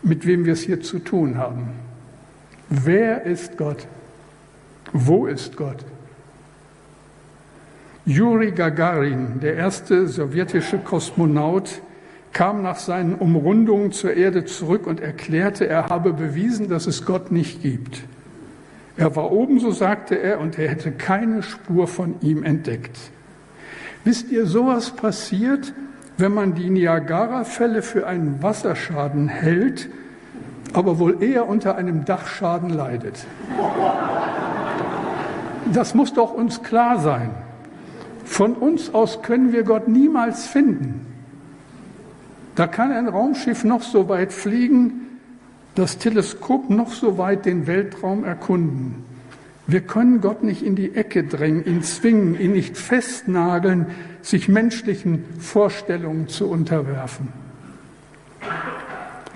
mit 0.03 0.25
wem 0.25 0.45
wir 0.45 0.53
es 0.53 0.61
hier 0.61 0.81
zu 0.81 0.99
tun 0.99 1.37
haben. 1.37 1.69
Wer 2.69 3.23
ist 3.23 3.57
Gott? 3.57 3.87
Wo 4.93 5.25
ist 5.25 5.57
Gott? 5.57 5.83
Juri 8.11 8.51
Gagarin, 8.51 9.39
der 9.39 9.55
erste 9.55 10.05
sowjetische 10.05 10.79
Kosmonaut, 10.79 11.81
kam 12.33 12.61
nach 12.61 12.75
seinen 12.75 13.15
Umrundungen 13.15 13.93
zur 13.93 14.13
Erde 14.13 14.43
zurück 14.43 14.85
und 14.85 14.99
erklärte, 14.99 15.65
er 15.67 15.87
habe 15.87 16.11
bewiesen, 16.11 16.67
dass 16.67 16.87
es 16.87 17.05
Gott 17.05 17.31
nicht 17.31 17.61
gibt. 17.61 18.01
Er 18.97 19.15
war 19.15 19.31
oben, 19.31 19.61
so 19.61 19.71
sagte 19.71 20.15
er, 20.15 20.41
und 20.41 20.59
er 20.59 20.67
hätte 20.67 20.91
keine 20.91 21.41
Spur 21.41 21.87
von 21.87 22.15
ihm 22.19 22.43
entdeckt. 22.43 22.97
Wisst 24.03 24.29
ihr, 24.29 24.45
sowas 24.45 24.91
passiert, 24.91 25.73
wenn 26.17 26.33
man 26.33 26.53
die 26.53 26.69
Niagara-Fälle 26.69 27.81
für 27.81 28.07
einen 28.07 28.43
Wasserschaden 28.43 29.29
hält, 29.29 29.89
aber 30.73 30.99
wohl 30.99 31.23
eher 31.23 31.47
unter 31.47 31.77
einem 31.77 32.03
Dachschaden 32.03 32.71
leidet. 32.71 33.25
Das 35.71 35.95
muss 35.95 36.13
doch 36.13 36.33
uns 36.33 36.61
klar 36.61 36.99
sein. 36.99 37.29
Von 38.31 38.53
uns 38.53 38.93
aus 38.93 39.21
können 39.23 39.51
wir 39.51 39.63
Gott 39.63 39.89
niemals 39.89 40.47
finden. 40.47 41.05
Da 42.55 42.65
kann 42.65 42.93
ein 42.93 43.09
Raumschiff 43.09 43.65
noch 43.65 43.81
so 43.81 44.07
weit 44.07 44.31
fliegen, 44.31 45.19
das 45.75 45.97
Teleskop 45.97 46.69
noch 46.69 46.93
so 46.93 47.17
weit 47.17 47.45
den 47.45 47.67
Weltraum 47.67 48.23
erkunden. 48.23 49.03
Wir 49.67 49.81
können 49.81 50.21
Gott 50.21 50.43
nicht 50.43 50.63
in 50.63 50.77
die 50.77 50.95
Ecke 50.95 51.25
drängen, 51.25 51.65
ihn 51.65 51.83
zwingen, 51.83 52.39
ihn 52.39 52.53
nicht 52.53 52.77
festnageln, 52.77 53.87
sich 54.21 54.47
menschlichen 54.47 55.25
Vorstellungen 55.37 56.29
zu 56.29 56.49
unterwerfen. 56.49 57.27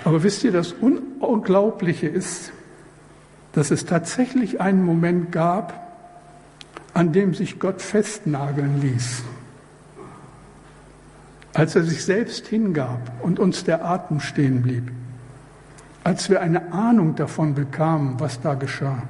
Aber 0.05 0.23
wisst 0.23 0.45
ihr, 0.45 0.53
das 0.53 0.71
Unglaubliche 0.71 2.07
ist, 2.07 2.53
dass 3.51 3.71
es 3.71 3.85
tatsächlich 3.85 4.61
einen 4.61 4.85
Moment 4.85 5.33
gab, 5.33 5.84
an 6.95 7.11
dem 7.11 7.33
sich 7.33 7.59
Gott 7.59 7.81
festnageln 7.81 8.81
ließ. 8.81 9.21
Als 11.53 11.75
er 11.75 11.83
sich 11.83 12.05
selbst 12.05 12.47
hingab 12.47 13.11
und 13.21 13.37
uns 13.37 13.65
der 13.65 13.85
Atem 13.85 14.21
stehen 14.21 14.61
blieb. 14.61 14.91
Als 16.05 16.29
wir 16.29 16.41
eine 16.41 16.71
Ahnung 16.71 17.15
davon 17.15 17.53
bekamen, 17.53 18.19
was 18.19 18.39
da 18.39 18.53
geschah. 18.53 19.03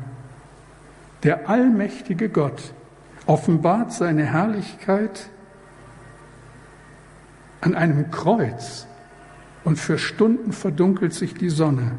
Der 1.22 1.48
allmächtige 1.48 2.28
Gott 2.28 2.74
offenbart 3.28 3.94
seine 3.94 4.26
Herrlichkeit 4.26 5.30
an 7.62 7.76
einem 7.76 8.10
Kreuz 8.10 8.88
und 9.64 9.78
für 9.78 10.00
Stunden 10.00 10.54
verdunkelt 10.54 11.14
sich 11.14 11.36
die 11.36 11.50
Sonne. 11.50 11.92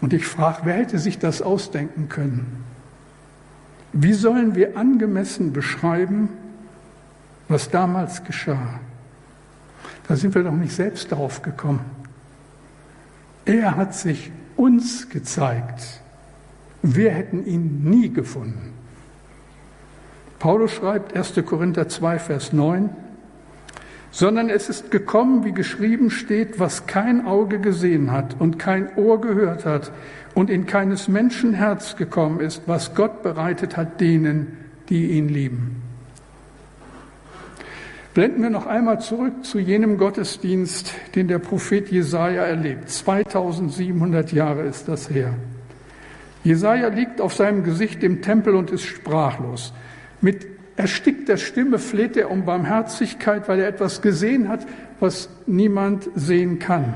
Und 0.00 0.12
ich 0.12 0.26
frage, 0.26 0.60
wer 0.62 0.74
hätte 0.74 1.00
sich 1.00 1.18
das 1.18 1.42
ausdenken 1.42 2.08
können? 2.08 2.69
Wie 3.92 4.12
sollen 4.12 4.54
wir 4.54 4.76
angemessen 4.76 5.52
beschreiben, 5.52 6.28
was 7.48 7.70
damals 7.70 8.24
geschah? 8.24 8.80
Da 10.06 10.16
sind 10.16 10.34
wir 10.34 10.42
doch 10.42 10.52
nicht 10.52 10.72
selbst 10.72 11.10
darauf 11.10 11.42
gekommen. 11.42 11.80
Er 13.44 13.76
hat 13.76 13.94
sich 13.94 14.30
uns 14.56 15.08
gezeigt. 15.08 16.00
Wir 16.82 17.10
hätten 17.10 17.44
ihn 17.44 17.82
nie 17.84 18.12
gefunden. 18.12 18.72
Paulus 20.38 20.72
schreibt 20.72 21.14
1. 21.14 21.34
Korinther 21.44 21.88
2, 21.88 22.18
Vers 22.18 22.52
9, 22.52 22.90
sondern 24.10 24.48
es 24.50 24.68
ist 24.68 24.90
gekommen, 24.90 25.44
wie 25.44 25.52
geschrieben 25.52 26.10
steht, 26.10 26.58
was 26.58 26.86
kein 26.86 27.26
Auge 27.26 27.60
gesehen 27.60 28.10
hat 28.10 28.36
und 28.38 28.58
kein 28.58 28.96
Ohr 28.96 29.20
gehört 29.20 29.64
hat 29.64 29.92
und 30.34 30.50
in 30.50 30.66
keines 30.66 31.08
Menschen 31.08 31.54
Herz 31.54 31.96
gekommen 31.96 32.40
ist, 32.40 32.62
was 32.66 32.94
Gott 32.94 33.22
bereitet 33.22 33.76
hat 33.76 34.00
denen, 34.00 34.56
die 34.88 35.12
ihn 35.12 35.28
lieben. 35.28 35.82
Blenden 38.12 38.42
wir 38.42 38.50
noch 38.50 38.66
einmal 38.66 39.00
zurück 39.00 39.44
zu 39.44 39.60
jenem 39.60 39.96
Gottesdienst, 39.96 40.92
den 41.14 41.28
der 41.28 41.38
Prophet 41.38 41.90
Jesaja 41.90 42.42
erlebt. 42.42 42.90
2700 42.90 44.32
Jahre 44.32 44.62
ist 44.62 44.88
das 44.88 45.08
her. 45.10 45.34
Jesaja 46.42 46.88
liegt 46.88 47.20
auf 47.20 47.34
seinem 47.34 47.62
Gesicht 47.62 48.02
im 48.02 48.20
Tempel 48.20 48.56
und 48.56 48.70
ist 48.70 48.82
sprachlos. 48.82 49.72
Mit 50.20 50.59
erstickter 50.80 51.36
Stimme 51.36 51.78
fleht 51.78 52.16
er 52.16 52.30
um 52.30 52.46
Barmherzigkeit, 52.46 53.48
weil 53.48 53.60
er 53.60 53.68
etwas 53.68 54.00
gesehen 54.00 54.48
hat, 54.48 54.66
was 54.98 55.28
niemand 55.46 56.08
sehen 56.14 56.58
kann. 56.58 56.94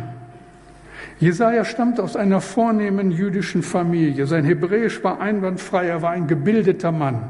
Jesaja 1.20 1.66
stammt 1.66 2.00
aus 2.00 2.16
einer 2.16 2.40
vornehmen 2.40 3.10
jüdischen 3.10 3.62
Familie. 3.62 4.26
Sein 4.26 4.44
Hebräisch 4.44 5.04
war 5.04 5.20
einwandfrei, 5.20 5.86
er 5.86 6.00
war 6.00 6.12
ein 6.12 6.26
gebildeter 6.26 6.92
Mann. 6.92 7.24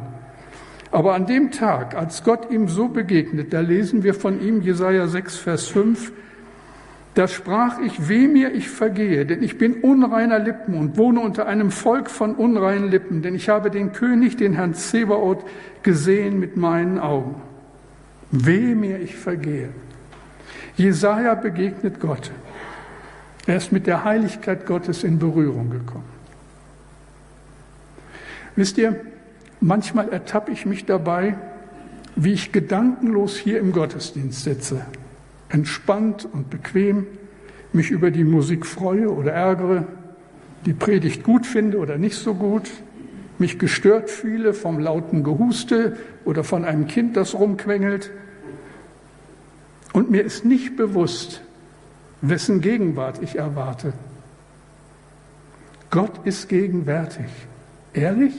Aber 0.92 1.14
an 1.14 1.26
dem 1.26 1.50
Tag, 1.50 1.96
als 1.96 2.22
Gott 2.22 2.52
ihm 2.52 2.68
so 2.68 2.86
begegnet, 2.86 3.52
da 3.52 3.58
lesen 3.58 4.04
wir 4.04 4.14
von 4.14 4.40
ihm 4.40 4.62
Jesaja 4.62 5.08
6, 5.08 5.36
Vers 5.36 5.66
5, 5.66 6.12
da 7.14 7.28
sprach 7.28 7.78
ich, 7.80 8.08
weh 8.08 8.26
mir, 8.26 8.52
ich 8.54 8.68
vergehe, 8.68 9.24
denn 9.24 9.42
ich 9.42 9.56
bin 9.56 9.74
unreiner 9.74 10.40
Lippen 10.40 10.74
und 10.74 10.96
wohne 10.96 11.20
unter 11.20 11.46
einem 11.46 11.70
Volk 11.70 12.10
von 12.10 12.34
unreinen 12.34 12.90
Lippen, 12.90 13.22
denn 13.22 13.36
ich 13.36 13.48
habe 13.48 13.70
den 13.70 13.92
König, 13.92 14.36
den 14.36 14.52
Herrn 14.52 14.74
Zebaoth, 14.74 15.44
gesehen 15.84 16.40
mit 16.40 16.56
meinen 16.56 16.98
Augen. 16.98 17.40
Weh 18.32 18.74
mir, 18.74 18.98
ich 18.98 19.14
vergehe. 19.14 19.68
Jesaja 20.76 21.36
begegnet 21.36 22.00
Gott. 22.00 22.32
Er 23.46 23.58
ist 23.58 23.70
mit 23.70 23.86
der 23.86 24.02
Heiligkeit 24.02 24.66
Gottes 24.66 25.04
in 25.04 25.20
Berührung 25.20 25.70
gekommen. 25.70 26.08
Wisst 28.56 28.76
ihr, 28.76 29.00
manchmal 29.60 30.08
ertappe 30.08 30.50
ich 30.50 30.66
mich 30.66 30.84
dabei, 30.84 31.36
wie 32.16 32.32
ich 32.32 32.50
gedankenlos 32.50 33.36
hier 33.36 33.60
im 33.60 33.70
Gottesdienst 33.70 34.42
sitze 34.42 34.84
entspannt 35.54 36.28
und 36.30 36.50
bequem 36.50 37.06
mich 37.72 37.92
über 37.92 38.10
die 38.10 38.24
Musik 38.24 38.66
freue 38.66 39.08
oder 39.08 39.32
ärgere, 39.32 39.86
die 40.66 40.72
Predigt 40.72 41.22
gut 41.22 41.46
finde 41.46 41.78
oder 41.78 41.96
nicht 41.96 42.16
so 42.16 42.34
gut, 42.34 42.68
mich 43.38 43.58
gestört 43.60 44.10
fühle 44.10 44.52
vom 44.52 44.80
lauten 44.80 45.22
Gehuste 45.22 45.96
oder 46.24 46.42
von 46.42 46.64
einem 46.64 46.88
Kind, 46.88 47.16
das 47.16 47.34
rumquengelt. 47.34 48.10
Und 49.92 50.10
mir 50.10 50.24
ist 50.24 50.44
nicht 50.44 50.76
bewusst, 50.76 51.40
wessen 52.20 52.60
Gegenwart 52.60 53.22
ich 53.22 53.36
erwarte. 53.36 53.92
Gott 55.90 56.26
ist 56.26 56.48
gegenwärtig. 56.48 57.26
Ehrlich? 57.92 58.34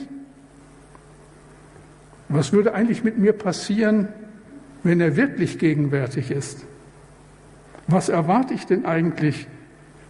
Was 2.28 2.52
würde 2.52 2.74
eigentlich 2.74 3.04
mit 3.04 3.16
mir 3.16 3.32
passieren, 3.32 4.08
wenn 4.82 5.00
er 5.00 5.16
wirklich 5.16 5.58
gegenwärtig 5.58 6.30
ist? 6.30 6.66
Was 7.88 8.08
erwarte 8.08 8.54
ich 8.54 8.66
denn 8.66 8.84
eigentlich, 8.84 9.46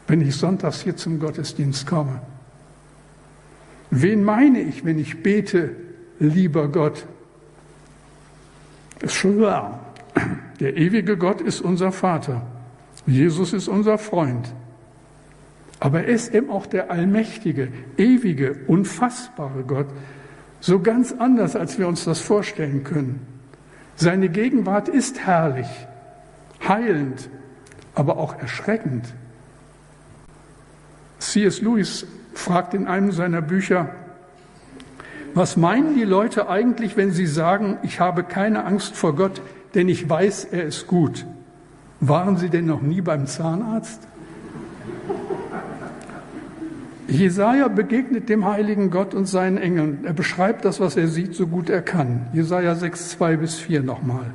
wenn 0.07 0.21
ich 0.21 0.37
sonntags 0.37 0.83
hier 0.83 0.97
zum 0.97 1.19
Gottesdienst 1.19 1.87
komme? 1.87 2.21
Wen 3.91 4.25
meine 4.25 4.61
ich, 4.61 4.85
wenn 4.85 4.99
ich 4.99 5.23
bete, 5.23 5.77
lieber 6.19 6.69
Gott? 6.69 7.07
Ist 9.01 9.15
schon 9.15 9.41
wahr. 9.41 9.95
Der 10.61 10.77
ewige 10.77 11.17
Gott 11.17 11.41
ist 11.41 11.61
unser 11.61 11.93
Vater. 11.93 12.43
Jesus 13.07 13.53
ist 13.53 13.69
unser 13.69 13.99
Freund. 13.99 14.53
Aber 15.79 16.05
er 16.05 16.09
ist 16.09 16.35
eben 16.35 16.51
auch 16.51 16.67
der 16.67 16.91
allmächtige, 16.91 17.69
ewige, 17.99 18.57
unfassbare 18.67 19.63
Gott, 19.65 19.87
so 20.61 20.81
ganz 20.81 21.13
anders, 21.13 21.55
als 21.55 21.79
wir 21.79 21.87
uns 21.87 22.05
das 22.05 22.19
vorstellen 22.21 22.83
können. 22.83 23.21
Seine 23.95 24.31
Gegenwart 24.31 24.89
ist 24.89 25.21
herrlich, 25.27 25.69
heilend, 26.67 27.29
aber 27.97 28.19
auch 28.19 28.39
erschreckend. 28.39 29.07
C.S. 31.19 31.61
Lewis 31.61 32.07
fragt 32.35 32.75
in 32.75 32.87
einem 32.87 33.11
seiner 33.11 33.43
Bücher, 33.43 33.89
was 35.35 35.57
meinen 35.57 35.97
die 35.97 36.05
Leute 36.05 36.49
eigentlich, 36.49 36.97
wenn 36.97 37.11
sie 37.11 37.27
sagen, 37.27 37.79
ich 37.83 37.99
habe 37.99 38.23
keine 38.23 38.65
Angst 38.65 38.95
vor 38.95 39.17
Gott, 39.17 39.43
denn 39.75 39.89
ich 39.89 40.09
weiß, 40.09 40.45
er 40.45 40.65
ist 40.65 40.87
gut? 40.87 41.27
Waren 42.01 42.37
sie 42.37 42.49
denn 42.49 42.67
noch 42.67 42.83
nie 42.83 43.01
beim 43.01 43.27
Zahnarzt? 43.27 44.01
Jesaja 47.09 47.69
begegnet 47.69 48.29
dem 48.29 48.45
heiligen 48.47 48.91
Gott 48.91 49.15
und 49.15 49.27
seinen 49.27 49.59
Engeln. 49.59 50.01
Er 50.05 50.13
beschreibt 50.13 50.65
das, 50.65 50.81
was 50.81 50.97
er 50.97 51.09
sieht, 51.09 51.35
so 51.35 51.47
gut 51.47 51.71
er 51.71 51.83
kann. 51.83 52.27
Jesaja 52.33 52.75
6, 52.75 53.11
2 53.11 53.37
bis 53.37 53.55
4 53.57 53.83
nochmal. 53.83 54.33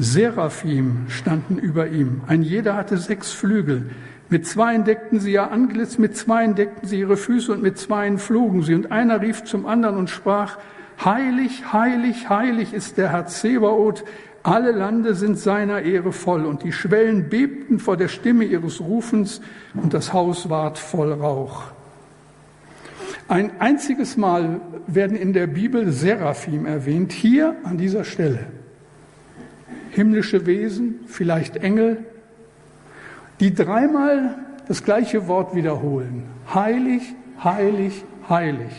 Seraphim 0.00 1.06
standen 1.08 1.58
über 1.58 1.88
ihm. 1.88 2.22
Ein 2.28 2.42
jeder 2.42 2.76
hatte 2.76 2.96
sechs 2.98 3.32
Flügel. 3.32 3.90
Mit 4.30 4.46
zweien 4.46 4.84
deckten 4.84 5.18
sie 5.18 5.32
ihr 5.32 5.50
Antlitz, 5.50 5.98
mit 5.98 6.16
zweien 6.16 6.54
deckten 6.54 6.86
sie 6.86 7.00
ihre 7.00 7.16
Füße 7.16 7.52
und 7.52 7.62
mit 7.62 7.78
zweien 7.78 8.18
flogen 8.18 8.62
sie. 8.62 8.74
Und 8.74 8.92
einer 8.92 9.20
rief 9.20 9.44
zum 9.44 9.66
anderen 9.66 9.96
und 9.96 10.08
sprach, 10.08 10.58
Heilig, 11.04 11.72
heilig, 11.72 12.28
heilig 12.28 12.72
ist 12.74 12.98
der 12.98 13.10
Herr 13.10 13.26
Zebaoth. 13.26 14.04
Alle 14.42 14.72
Lande 14.72 15.14
sind 15.14 15.38
seiner 15.38 15.82
Ehre 15.82 16.12
voll. 16.12 16.44
Und 16.44 16.62
die 16.62 16.72
Schwellen 16.72 17.28
bebten 17.28 17.78
vor 17.78 17.96
der 17.96 18.08
Stimme 18.08 18.44
ihres 18.44 18.80
Rufens 18.80 19.40
und 19.74 19.94
das 19.94 20.12
Haus 20.12 20.48
ward 20.48 20.78
voll 20.78 21.12
Rauch. 21.12 21.64
Ein 23.28 23.60
einziges 23.60 24.16
Mal 24.16 24.60
werden 24.86 25.16
in 25.16 25.32
der 25.32 25.46
Bibel 25.46 25.92
Seraphim 25.92 26.66
erwähnt, 26.66 27.12
hier 27.12 27.56
an 27.64 27.78
dieser 27.78 28.04
Stelle. 28.04 28.46
Himmlische 29.98 30.46
Wesen, 30.46 31.00
vielleicht 31.08 31.56
Engel, 31.56 32.04
die 33.40 33.52
dreimal 33.52 34.36
das 34.68 34.84
gleiche 34.84 35.26
Wort 35.26 35.56
wiederholen. 35.56 36.22
Heilig, 36.54 37.02
heilig, 37.42 38.04
heilig. 38.28 38.70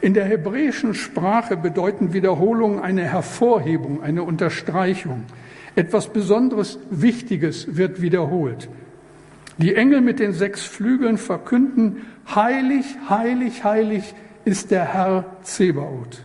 In 0.00 0.14
der 0.14 0.26
hebräischen 0.26 0.94
Sprache 0.94 1.56
bedeuten 1.56 2.12
Wiederholungen 2.12 2.78
eine 2.78 3.02
Hervorhebung, 3.02 4.04
eine 4.04 4.22
Unterstreichung. 4.22 5.24
Etwas 5.74 6.12
Besonderes, 6.12 6.78
Wichtiges 6.90 7.74
wird 7.76 8.00
wiederholt. 8.00 8.68
Die 9.58 9.74
Engel 9.74 10.00
mit 10.00 10.20
den 10.20 10.32
sechs 10.32 10.62
Flügeln 10.62 11.18
verkünden, 11.18 12.02
heilig, 12.32 12.86
heilig, 13.10 13.64
heilig 13.64 14.14
ist 14.44 14.70
der 14.70 14.94
Herr 14.94 15.24
Zebaoth. 15.42 16.24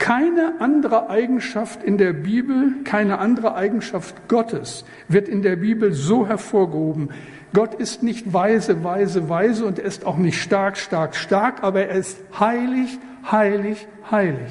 Keine 0.00 0.54
andere 0.60 1.10
Eigenschaft 1.10 1.84
in 1.84 1.98
der 1.98 2.14
Bibel, 2.14 2.72
keine 2.84 3.18
andere 3.18 3.54
Eigenschaft 3.54 4.28
Gottes 4.28 4.86
wird 5.08 5.28
in 5.28 5.42
der 5.42 5.56
Bibel 5.56 5.92
so 5.92 6.26
hervorgehoben. 6.26 7.10
Gott 7.52 7.74
ist 7.74 8.02
nicht 8.02 8.32
weise, 8.32 8.82
weise, 8.82 9.28
weise 9.28 9.66
und 9.66 9.78
er 9.78 9.84
ist 9.84 10.06
auch 10.06 10.16
nicht 10.16 10.40
stark, 10.40 10.78
stark, 10.78 11.14
stark, 11.14 11.62
aber 11.62 11.86
er 11.86 11.96
ist 11.96 12.16
heilig, 12.40 12.98
heilig, 13.30 13.86
heilig. 14.10 14.50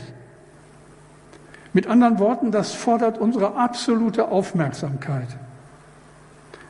Mit 1.73 1.87
anderen 1.87 2.19
Worten, 2.19 2.51
das 2.51 2.73
fordert 2.73 3.17
unsere 3.17 3.55
absolute 3.55 4.27
Aufmerksamkeit. 4.27 5.29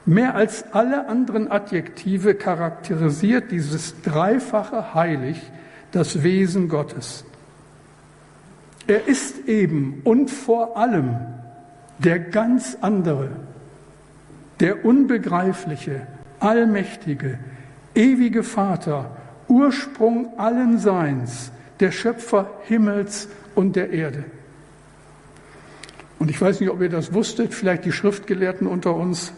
Mehr 0.05 0.35
als 0.35 0.71
alle 0.71 1.09
anderen 1.09 1.51
Adjektive 1.51 2.33
charakterisiert 2.33 3.51
dieses 3.51 4.01
dreifache 4.03 4.93
heilig 4.93 5.41
das 5.91 6.23
Wesen 6.23 6.69
Gottes. 6.69 7.25
Er 8.89 9.07
ist 9.07 9.47
eben 9.47 10.01
und 10.03 10.31
vor 10.31 10.75
allem 10.75 11.15
der 11.99 12.17
ganz 12.17 12.75
andere, 12.81 13.29
der 14.59 14.83
unbegreifliche, 14.83 16.07
allmächtige, 16.39 17.37
ewige 17.93 18.41
Vater, 18.41 19.15
Ursprung 19.47 20.39
allen 20.39 20.79
Seins, 20.79 21.51
der 21.79 21.91
Schöpfer 21.91 22.49
Himmels 22.63 23.29
und 23.53 23.75
der 23.75 23.91
Erde. 23.91 24.23
Und 26.17 26.31
ich 26.31 26.41
weiß 26.41 26.59
nicht, 26.59 26.71
ob 26.71 26.81
ihr 26.81 26.89
das 26.89 27.13
wusstet, 27.13 27.53
vielleicht 27.53 27.85
die 27.85 27.91
Schriftgelehrten 27.91 28.65
unter 28.65 28.95
uns. 28.95 29.33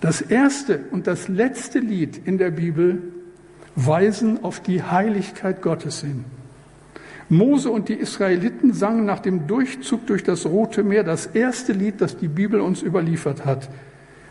Das 0.00 0.20
erste 0.20 0.80
und 0.90 1.06
das 1.06 1.28
letzte 1.28 1.78
Lied 1.78 2.26
in 2.26 2.36
der 2.36 2.50
Bibel 2.50 3.00
weisen 3.76 4.42
auf 4.42 4.58
die 4.58 4.82
Heiligkeit 4.82 5.62
Gottes 5.62 6.00
hin. 6.00 6.24
Mose 7.32 7.70
und 7.70 7.88
die 7.88 7.94
Israeliten 7.94 8.74
sangen 8.74 9.06
nach 9.06 9.20
dem 9.20 9.46
Durchzug 9.46 10.06
durch 10.06 10.22
das 10.22 10.44
Rote 10.44 10.84
Meer 10.84 11.02
das 11.02 11.24
erste 11.24 11.72
Lied, 11.72 12.02
das 12.02 12.18
die 12.18 12.28
Bibel 12.28 12.60
uns 12.60 12.82
überliefert 12.82 13.46
hat. 13.46 13.70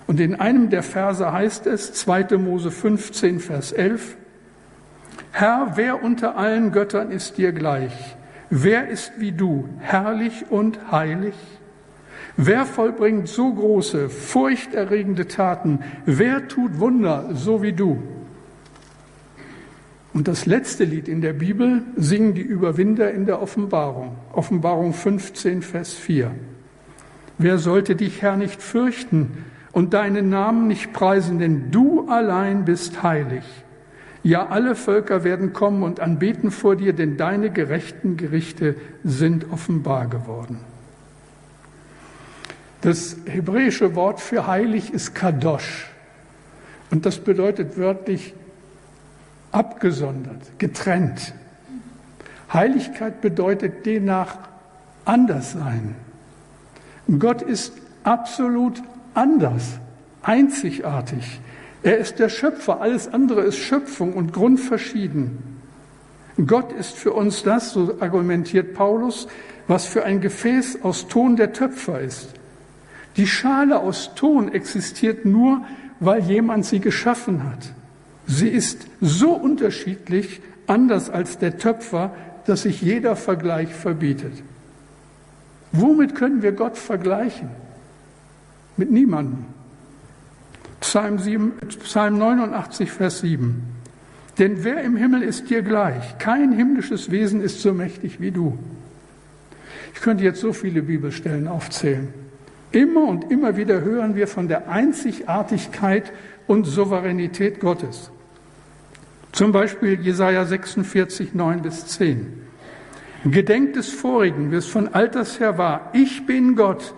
Und 0.05 0.19
in 0.19 0.35
einem 0.35 0.69
der 0.69 0.83
Verse 0.83 1.31
heißt 1.31 1.65
es, 1.65 1.93
2. 1.93 2.37
Mose 2.37 2.69
15, 2.69 3.39
Vers 3.39 3.71
11, 3.71 4.17
Herr, 5.31 5.71
wer 5.75 6.03
unter 6.03 6.37
allen 6.37 6.71
Göttern 6.71 7.09
ist 7.09 7.39
dir 7.39 7.53
gleich? 7.53 8.15
Wer 8.51 8.87
ist 8.89 9.13
wie 9.17 9.31
du, 9.31 9.67
herrlich 9.79 10.45
und 10.51 10.91
heilig? 10.91 11.33
Wer 12.37 12.67
vollbringt 12.67 13.27
so 13.27 13.51
große, 13.51 14.09
furchterregende 14.09 15.27
Taten? 15.27 15.79
Wer 16.05 16.47
tut 16.47 16.79
Wunder 16.79 17.29
so 17.33 17.63
wie 17.63 17.73
du? 17.73 17.97
Und 20.13 20.27
das 20.27 20.45
letzte 20.45 20.83
Lied 20.83 21.07
in 21.07 21.21
der 21.21 21.33
Bibel 21.33 21.83
singen 21.95 22.33
die 22.33 22.41
Überwinder 22.41 23.11
in 23.11 23.25
der 23.25 23.41
Offenbarung. 23.41 24.17
Offenbarung 24.33 24.93
15, 24.93 25.61
Vers 25.61 25.93
4. 25.93 26.31
Wer 27.37 27.57
sollte 27.57 27.95
dich, 27.95 28.21
Herr, 28.21 28.35
nicht 28.35 28.61
fürchten 28.61 29.45
und 29.71 29.93
deinen 29.93 30.29
Namen 30.29 30.67
nicht 30.67 30.91
preisen, 30.91 31.39
denn 31.39 31.71
du 31.71 32.07
allein 32.09 32.65
bist 32.65 33.03
heilig. 33.03 33.43
Ja, 34.23 34.47
alle 34.47 34.75
Völker 34.75 35.23
werden 35.23 35.53
kommen 35.53 35.81
und 35.81 35.99
anbeten 35.99 36.51
vor 36.51 36.75
dir, 36.75 36.93
denn 36.93 37.17
deine 37.17 37.49
gerechten 37.49 38.17
Gerichte 38.17 38.75
sind 39.03 39.51
offenbar 39.51 40.07
geworden. 40.07 40.59
Das 42.81 43.17
hebräische 43.25 43.95
Wort 43.95 44.19
für 44.19 44.45
heilig 44.45 44.93
ist 44.93 45.15
Kadosh. 45.15 45.89
Und 46.91 47.05
das 47.05 47.19
bedeutet 47.19 47.77
wörtlich 47.77 48.33
abgesondert, 49.51 50.59
getrennt. 50.59 51.33
Heiligkeit 52.53 53.21
bedeutet 53.21 53.85
demnach 53.85 54.37
anders 55.05 55.53
sein. 55.53 55.95
Gott 57.19 57.41
ist 57.41 57.73
absolut 58.03 58.81
anders, 59.13 59.79
einzigartig. 60.21 61.39
Er 61.83 61.97
ist 61.97 62.19
der 62.19 62.29
Schöpfer, 62.29 62.81
alles 62.81 63.11
andere 63.11 63.41
ist 63.41 63.57
Schöpfung 63.57 64.13
und 64.13 64.33
grundverschieden. 64.33 65.39
Gott 66.45 66.71
ist 66.71 66.95
für 66.95 67.13
uns 67.13 67.43
das, 67.43 67.71
so 67.71 67.95
argumentiert 67.99 68.73
Paulus, 68.73 69.27
was 69.67 69.85
für 69.85 70.03
ein 70.03 70.21
Gefäß 70.21 70.79
aus 70.83 71.07
Ton 71.07 71.35
der 71.35 71.53
Töpfer 71.53 71.99
ist. 71.99 72.29
Die 73.17 73.27
Schale 73.27 73.79
aus 73.79 74.15
Ton 74.15 74.51
existiert 74.51 75.25
nur, 75.25 75.65
weil 75.99 76.21
jemand 76.21 76.65
sie 76.65 76.79
geschaffen 76.79 77.43
hat. 77.43 77.73
Sie 78.31 78.47
ist 78.47 78.87
so 79.01 79.33
unterschiedlich, 79.33 80.39
anders 80.65 81.09
als 81.09 81.37
der 81.37 81.57
Töpfer, 81.57 82.15
dass 82.45 82.61
sich 82.61 82.81
jeder 82.81 83.17
Vergleich 83.17 83.73
verbietet. 83.73 84.31
Womit 85.73 86.15
können 86.15 86.41
wir 86.41 86.53
Gott 86.53 86.77
vergleichen? 86.77 87.49
Mit 88.77 88.89
niemandem. 88.89 89.45
Psalm, 90.79 91.19
7, 91.19 91.53
Psalm 91.83 92.17
89, 92.17 92.89
Vers 92.89 93.19
7. 93.19 93.61
Denn 94.39 94.63
wer 94.63 94.81
im 94.81 94.95
Himmel 94.95 95.23
ist 95.23 95.49
dir 95.49 95.61
gleich? 95.61 96.17
Kein 96.17 96.53
himmlisches 96.53 97.11
Wesen 97.11 97.41
ist 97.41 97.61
so 97.61 97.73
mächtig 97.73 98.21
wie 98.21 98.31
du. 98.31 98.57
Ich 99.93 99.99
könnte 99.99 100.23
jetzt 100.23 100.39
so 100.39 100.53
viele 100.53 100.83
Bibelstellen 100.83 101.49
aufzählen. 101.49 102.07
Immer 102.71 103.03
und 103.03 103.29
immer 103.29 103.57
wieder 103.57 103.81
hören 103.81 104.15
wir 104.15 104.27
von 104.27 104.47
der 104.47 104.69
Einzigartigkeit 104.69 106.13
und 106.47 106.63
Souveränität 106.63 107.59
Gottes. 107.59 108.09
Zum 109.31 109.51
Beispiel 109.53 109.99
Jesaja 110.01 110.45
46, 110.45 111.33
9 111.33 111.61
bis 111.61 111.87
10. 111.87 112.41
Gedenkt 113.25 113.75
des 113.75 113.89
Vorigen, 113.89 114.51
wie 114.51 114.55
es 114.55 114.65
von 114.65 114.89
alters 114.89 115.39
her 115.39 115.57
war. 115.57 115.89
Ich 115.93 116.25
bin 116.25 116.55
Gott 116.55 116.93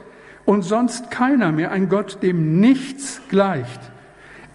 und 0.46 0.64
sonst 0.64 1.12
keiner 1.12 1.52
mehr, 1.52 1.72
ein 1.72 1.90
Gott, 1.90 2.24
dem 2.24 2.60
nichts 2.60 3.22
gleicht. 3.30 3.80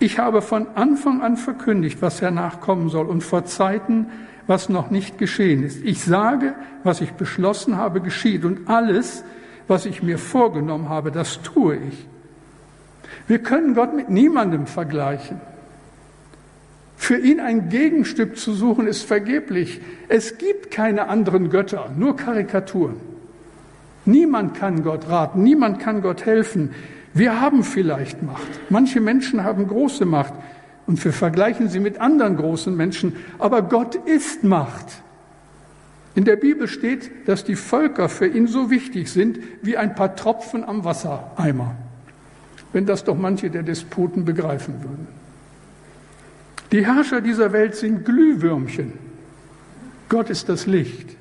Ich 0.01 0.19
habe 0.19 0.43
von 0.43 0.69
Anfang 0.75 1.23
an 1.23 1.37
verkündigt, 1.37 2.03
was 2.03 2.21
hernach 2.21 2.61
kommen 2.61 2.89
soll 2.89 3.07
und 3.07 3.23
vor 3.23 3.45
Zeiten, 3.45 4.07
was 4.47 4.69
noch 4.69 4.91
nicht 4.91 5.19
geschehen 5.19 5.63
ist. 5.63 5.85
Ich 5.85 6.05
sage, 6.05 6.55
was 6.83 7.01
ich 7.01 7.13
beschlossen 7.13 7.77
habe, 7.77 8.01
geschieht 8.01 8.45
und 8.45 8.69
alles, 8.69 9.25
was 9.69 9.87
ich 9.87 10.03
mir 10.03 10.19
vorgenommen 10.19 10.89
habe, 10.89 11.13
das 11.13 11.43
tue 11.43 11.77
ich. 11.77 12.07
Wir 13.27 13.41
können 13.41 13.75
Gott 13.75 13.95
mit 13.95 14.09
niemandem 14.09 14.67
vergleichen. 14.67 15.41
Für 16.99 17.17
ihn 17.17 17.39
ein 17.41 17.71
Gegenstück 17.71 18.37
zu 18.37 18.53
suchen 18.53 18.89
ist 18.89 19.05
vergeblich. 19.05 19.81
Es 20.09 20.37
gibt 20.37 20.71
keine 20.73 21.09
anderen 21.09 21.49
Götter, 21.49 21.91
nur 21.97 22.17
Karikaturen. 22.17 22.97
Niemand 24.05 24.55
kann 24.55 24.83
Gott 24.83 25.09
raten, 25.09 25.43
niemand 25.43 25.79
kann 25.79 26.03
Gott 26.03 26.27
helfen. 26.27 26.73
Wir 27.15 27.41
haben 27.41 27.63
vielleicht 27.63 28.23
Macht. 28.23 28.49
Manche 28.69 29.01
Menschen 29.01 29.45
haben 29.45 29.69
große 29.69 30.05
Macht 30.05 30.35
und 30.87 31.03
wir 31.03 31.13
vergleichen 31.13 31.69
sie 31.69 31.81
mit 31.81 32.01
anderen 32.01 32.37
großen 32.37 32.77
Menschen, 32.77 33.17
aber 33.39 33.63
Gott 33.63 33.95
ist 33.95 34.45
Macht. 34.45 35.03
In 36.15 36.25
der 36.25 36.37
Bibel 36.37 36.67
steht, 36.67 37.29
dass 37.29 37.45
die 37.45 37.57
Völker 37.57 38.09
für 38.09 38.27
ihn 38.27 38.49
so 38.49 38.71
wichtig 38.71 39.11
sind 39.11 39.39
wie 39.63 39.77
ein 39.77 39.95
paar 39.95 40.17
Tropfen 40.17 40.65
am 40.65 40.85
Wassereimer. 40.85 41.77
Wenn 42.73 42.87
das 42.87 43.05
doch 43.05 43.17
manche 43.17 43.51
der 43.51 43.63
Despoten 43.63 44.25
begreifen 44.25 44.83
würden. 44.83 45.18
Die 46.73 46.85
Herrscher 46.85 47.21
dieser 47.21 47.53
Welt 47.53 47.77
sind 47.77 48.05
Glühwürmchen. 48.05 48.93
Gott 50.09 50.31
ist 50.31 50.49
das 50.49 50.67
Licht. 50.67 51.17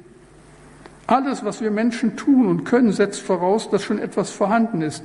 Alles, 1.07 1.45
was 1.45 1.62
wir 1.62 1.71
Menschen 1.71 2.17
tun 2.17 2.47
und 2.47 2.65
können, 2.65 2.91
setzt 2.91 3.21
voraus, 3.21 3.69
dass 3.69 3.83
schon 3.83 3.99
etwas 3.99 4.29
vorhanden 4.31 4.81
ist. 4.81 5.03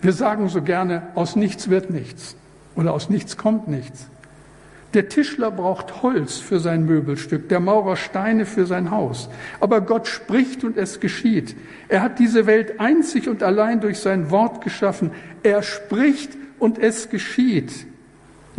Wir 0.00 0.12
sagen 0.12 0.48
so 0.48 0.62
gerne, 0.62 1.08
aus 1.14 1.36
nichts 1.36 1.68
wird 1.68 1.90
nichts 1.90 2.36
oder 2.74 2.94
aus 2.94 3.10
nichts 3.10 3.36
kommt 3.36 3.68
nichts. 3.68 4.08
Der 4.94 5.08
Tischler 5.08 5.50
braucht 5.50 6.02
Holz 6.02 6.38
für 6.38 6.58
sein 6.58 6.84
Möbelstück, 6.84 7.48
der 7.48 7.60
Maurer 7.60 7.96
Steine 7.96 8.44
für 8.44 8.66
sein 8.66 8.90
Haus. 8.90 9.30
Aber 9.60 9.80
Gott 9.80 10.06
spricht 10.06 10.64
und 10.64 10.76
es 10.76 11.00
geschieht. 11.00 11.56
Er 11.88 12.02
hat 12.02 12.18
diese 12.18 12.46
Welt 12.46 12.78
einzig 12.78 13.28
und 13.28 13.42
allein 13.42 13.80
durch 13.80 14.00
sein 14.00 14.30
Wort 14.30 14.62
geschaffen. 14.62 15.10
Er 15.42 15.62
spricht 15.62 16.36
und 16.58 16.78
es 16.78 17.08
geschieht. 17.08 17.86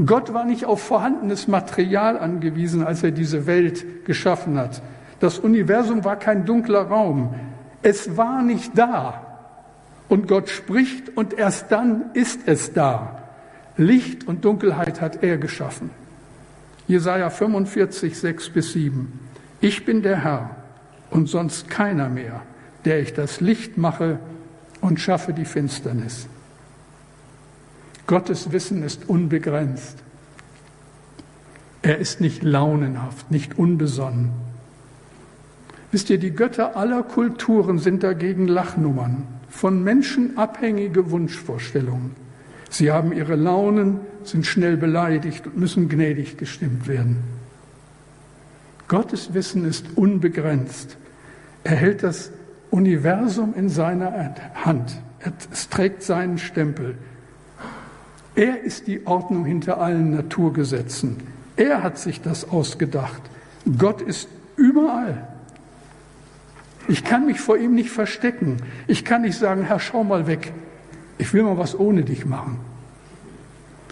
Gott 0.03 0.33
war 0.33 0.45
nicht 0.45 0.65
auf 0.65 0.81
vorhandenes 0.81 1.47
Material 1.47 2.17
angewiesen, 2.17 2.83
als 2.83 3.03
er 3.03 3.11
diese 3.11 3.45
Welt 3.45 4.05
geschaffen 4.05 4.57
hat. 4.57 4.81
Das 5.19 5.39
Universum 5.39 6.03
war 6.03 6.17
kein 6.17 6.45
dunkler 6.45 6.81
Raum. 6.81 7.35
Es 7.83 8.17
war 8.17 8.41
nicht 8.41 8.77
da. 8.77 9.21
Und 10.09 10.27
Gott 10.27 10.49
spricht 10.49 11.15
und 11.15 11.33
erst 11.33 11.71
dann 11.71 12.11
ist 12.13 12.41
es 12.47 12.73
da. 12.73 13.23
Licht 13.77 14.27
und 14.27 14.45
Dunkelheit 14.45 14.99
hat 14.99 15.23
er 15.23 15.37
geschaffen. 15.37 15.91
Jesaja 16.87 17.29
45, 17.29 18.19
6 18.19 18.49
bis 18.49 18.73
7. 18.73 19.19
Ich 19.61 19.85
bin 19.85 20.01
der 20.01 20.23
Herr 20.23 20.49
und 21.09 21.29
sonst 21.29 21.69
keiner 21.69 22.09
mehr, 22.09 22.41
der 22.83 22.99
ich 22.99 23.13
das 23.13 23.39
Licht 23.41 23.77
mache 23.77 24.19
und 24.81 24.99
schaffe 24.99 25.33
die 25.33 25.45
Finsternis. 25.45 26.27
Gottes 28.07 28.51
Wissen 28.51 28.83
ist 28.83 29.07
unbegrenzt. 29.07 29.97
Er 31.81 31.97
ist 31.97 32.21
nicht 32.21 32.43
launenhaft, 32.43 33.31
nicht 33.31 33.57
unbesonnen. 33.57 34.31
Wisst 35.91 36.09
ihr, 36.09 36.17
die 36.17 36.31
Götter 36.31 36.75
aller 36.75 37.03
Kulturen 37.03 37.77
sind 37.77 38.03
dagegen 38.03 38.47
Lachnummern, 38.47 39.27
von 39.49 39.83
Menschen 39.83 40.37
abhängige 40.37 41.11
Wunschvorstellungen. 41.11 42.15
Sie 42.69 42.91
haben 42.91 43.13
ihre 43.13 43.35
Launen, 43.35 43.99
sind 44.23 44.45
schnell 44.47 44.77
beleidigt 44.77 45.45
und 45.45 45.57
müssen 45.57 45.89
gnädig 45.89 46.37
gestimmt 46.37 46.87
werden. 46.87 47.17
Gottes 48.87 49.33
Wissen 49.33 49.65
ist 49.65 49.95
unbegrenzt. 49.95 50.97
Er 51.63 51.75
hält 51.75 52.01
das 52.01 52.31
Universum 52.71 53.53
in 53.55 53.69
seiner 53.69 54.35
Hand. 54.55 54.99
Es 55.51 55.69
trägt 55.69 56.01
seinen 56.01 56.37
Stempel. 56.37 56.95
Er 58.35 58.61
ist 58.61 58.87
die 58.87 59.05
Ordnung 59.05 59.45
hinter 59.45 59.79
allen 59.79 60.11
Naturgesetzen. 60.11 61.17
Er 61.55 61.83
hat 61.83 61.97
sich 61.97 62.21
das 62.21 62.49
ausgedacht. 62.49 63.21
Gott 63.77 64.01
ist 64.01 64.27
überall. 64.55 65.27
Ich 66.87 67.03
kann 67.03 67.25
mich 67.25 67.39
vor 67.39 67.57
ihm 67.57 67.75
nicht 67.75 67.91
verstecken. 67.91 68.57
Ich 68.87 69.05
kann 69.05 69.21
nicht 69.21 69.37
sagen, 69.37 69.63
Herr, 69.63 69.79
schau 69.79 70.03
mal 70.03 70.27
weg. 70.27 70.51
Ich 71.17 71.33
will 71.33 71.43
mal 71.43 71.57
was 71.57 71.79
ohne 71.79 72.03
dich 72.03 72.25
machen. 72.25 72.59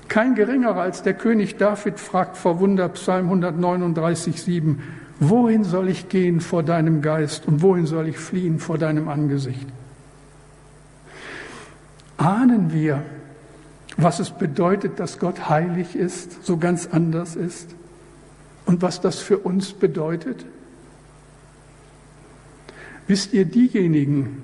Kein 0.08 0.36
geringerer 0.36 0.82
als 0.82 1.04
der 1.04 1.14
König 1.14 1.56
David 1.56 1.98
fragt 1.98 2.36
verwundert 2.36 2.96
Psalm 2.96 3.28
139, 3.28 4.42
7, 4.42 4.84
wohin 5.22 5.64
soll 5.64 5.88
ich 5.88 6.10
gehen 6.10 6.42
vor 6.42 6.64
deinem 6.64 7.02
Geist 7.02 7.48
und 7.48 7.62
wohin 7.62 7.86
soll 7.86 8.10
ich 8.10 8.18
fliehen 8.18 8.60
vor 8.60 8.78
deinem 8.78 9.08
Angesicht? 9.08 9.68
Ahnen 12.18 12.74
wir, 12.74 13.04
was 13.98 14.20
es 14.20 14.32
bedeutet, 14.32 15.00
dass 15.00 15.20
Gott 15.20 15.50
heilig 15.50 15.96
ist, 15.96 16.44
so 16.46 16.58
ganz 16.58 16.88
anders 16.92 17.36
ist 17.36 17.76
und 18.66 18.82
was 18.82 19.02
das 19.02 19.20
für 19.20 19.38
uns 19.40 19.74
bedeutet? 19.74 20.46
Wisst 23.08 23.34
ihr, 23.34 23.46
diejenigen, 23.46 24.42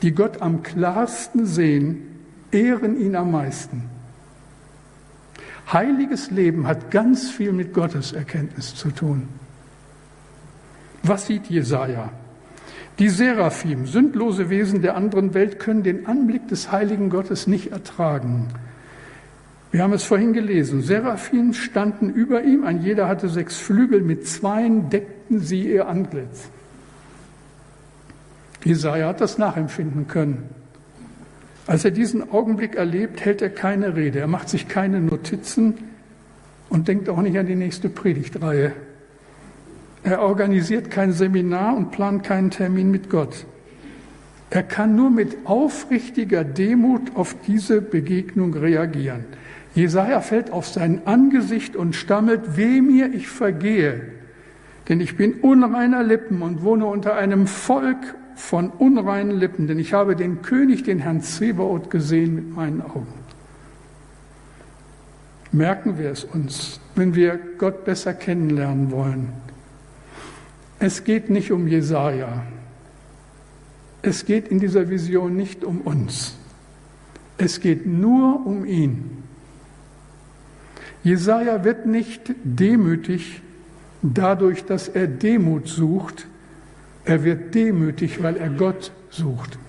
die 0.00 0.12
Gott 0.12 0.40
am 0.40 0.62
klarsten 0.62 1.46
sehen, 1.46 2.18
ehren 2.50 2.98
ihn 2.98 3.16
am 3.16 3.30
meisten. 3.30 3.84
Heiliges 5.72 6.30
Leben 6.30 6.66
hat 6.66 6.90
ganz 6.90 7.30
viel 7.30 7.52
mit 7.52 7.72
Gottes 7.72 8.12
Erkenntnis 8.12 8.74
zu 8.74 8.90
tun. 8.90 9.28
Was 11.02 11.26
sieht 11.26 11.46
Jesaja? 11.46 12.10
Die 12.98 13.08
Seraphim, 13.08 13.86
sündlose 13.86 14.50
Wesen 14.50 14.82
der 14.82 14.96
anderen 14.96 15.34
Welt, 15.34 15.58
können 15.58 15.82
den 15.82 16.06
Anblick 16.06 16.48
des 16.48 16.70
heiligen 16.70 17.10
Gottes 17.10 17.46
nicht 17.46 17.72
ertragen. 17.72 18.48
Wir 19.70 19.82
haben 19.82 19.94
es 19.94 20.04
vorhin 20.04 20.34
gelesen. 20.34 20.82
Seraphim 20.82 21.54
standen 21.54 22.10
über 22.10 22.42
ihm, 22.42 22.64
ein 22.64 22.82
jeder 22.82 23.08
hatte 23.08 23.30
sechs 23.30 23.56
Flügel, 23.56 24.02
mit 24.02 24.28
zweien 24.28 24.90
deckten 24.90 25.40
sie 25.40 25.72
ihr 25.72 25.88
Antlitz. 25.88 26.50
Jesaja 28.64 29.08
hat 29.08 29.20
das 29.22 29.38
nachempfinden 29.38 30.06
können. 30.06 30.50
Als 31.66 31.84
er 31.84 31.90
diesen 31.90 32.30
Augenblick 32.30 32.74
erlebt, 32.74 33.24
hält 33.24 33.40
er 33.40 33.50
keine 33.50 33.96
Rede, 33.96 34.20
er 34.20 34.26
macht 34.26 34.48
sich 34.48 34.68
keine 34.68 35.00
Notizen 35.00 35.74
und 36.68 36.88
denkt 36.88 37.08
auch 37.08 37.22
nicht 37.22 37.38
an 37.38 37.46
die 37.46 37.56
nächste 37.56 37.88
Predigtreihe. 37.88 38.72
Er 40.04 40.20
organisiert 40.20 40.90
kein 40.90 41.12
Seminar 41.12 41.76
und 41.76 41.90
plant 41.92 42.24
keinen 42.24 42.50
Termin 42.50 42.90
mit 42.90 43.08
Gott. 43.08 43.46
Er 44.50 44.62
kann 44.62 44.96
nur 44.96 45.10
mit 45.10 45.46
aufrichtiger 45.46 46.44
Demut 46.44 47.16
auf 47.16 47.36
diese 47.46 47.80
Begegnung 47.80 48.54
reagieren. 48.54 49.24
Jesaja 49.74 50.20
fällt 50.20 50.50
auf 50.50 50.66
sein 50.66 51.06
Angesicht 51.06 51.76
und 51.76 51.94
stammelt, 51.94 52.56
weh 52.56 52.82
mir, 52.82 53.14
ich 53.14 53.28
vergehe, 53.28 54.02
denn 54.88 55.00
ich 55.00 55.16
bin 55.16 55.34
unreiner 55.34 56.02
Lippen 56.02 56.42
und 56.42 56.62
wohne 56.62 56.84
unter 56.84 57.14
einem 57.14 57.46
Volk 57.46 58.14
von 58.34 58.68
unreinen 58.70 59.38
Lippen, 59.38 59.66
denn 59.66 59.78
ich 59.78 59.94
habe 59.94 60.16
den 60.16 60.42
König, 60.42 60.82
den 60.82 60.98
Herrn 60.98 61.22
Zebaoth, 61.22 61.90
gesehen 61.90 62.34
mit 62.34 62.54
meinen 62.54 62.82
Augen. 62.82 63.14
Merken 65.52 65.98
wir 65.98 66.10
es 66.10 66.24
uns, 66.24 66.80
wenn 66.94 67.14
wir 67.14 67.38
Gott 67.58 67.84
besser 67.84 68.12
kennenlernen 68.14 68.90
wollen. 68.90 69.32
Es 70.82 71.04
geht 71.04 71.30
nicht 71.30 71.52
um 71.52 71.68
Jesaja. 71.68 72.42
Es 74.02 74.26
geht 74.26 74.48
in 74.48 74.58
dieser 74.58 74.90
Vision 74.90 75.36
nicht 75.36 75.62
um 75.62 75.80
uns. 75.82 76.34
Es 77.38 77.60
geht 77.60 77.86
nur 77.86 78.44
um 78.44 78.64
ihn. 78.64 79.22
Jesaja 81.04 81.62
wird 81.62 81.86
nicht 81.86 82.34
demütig 82.42 83.42
dadurch, 84.02 84.64
dass 84.64 84.88
er 84.88 85.06
Demut 85.06 85.68
sucht, 85.68 86.26
er 87.04 87.22
wird 87.22 87.54
demütig, 87.54 88.20
weil 88.20 88.36
er 88.36 88.50
Gott 88.50 88.90
sucht. 89.08 89.60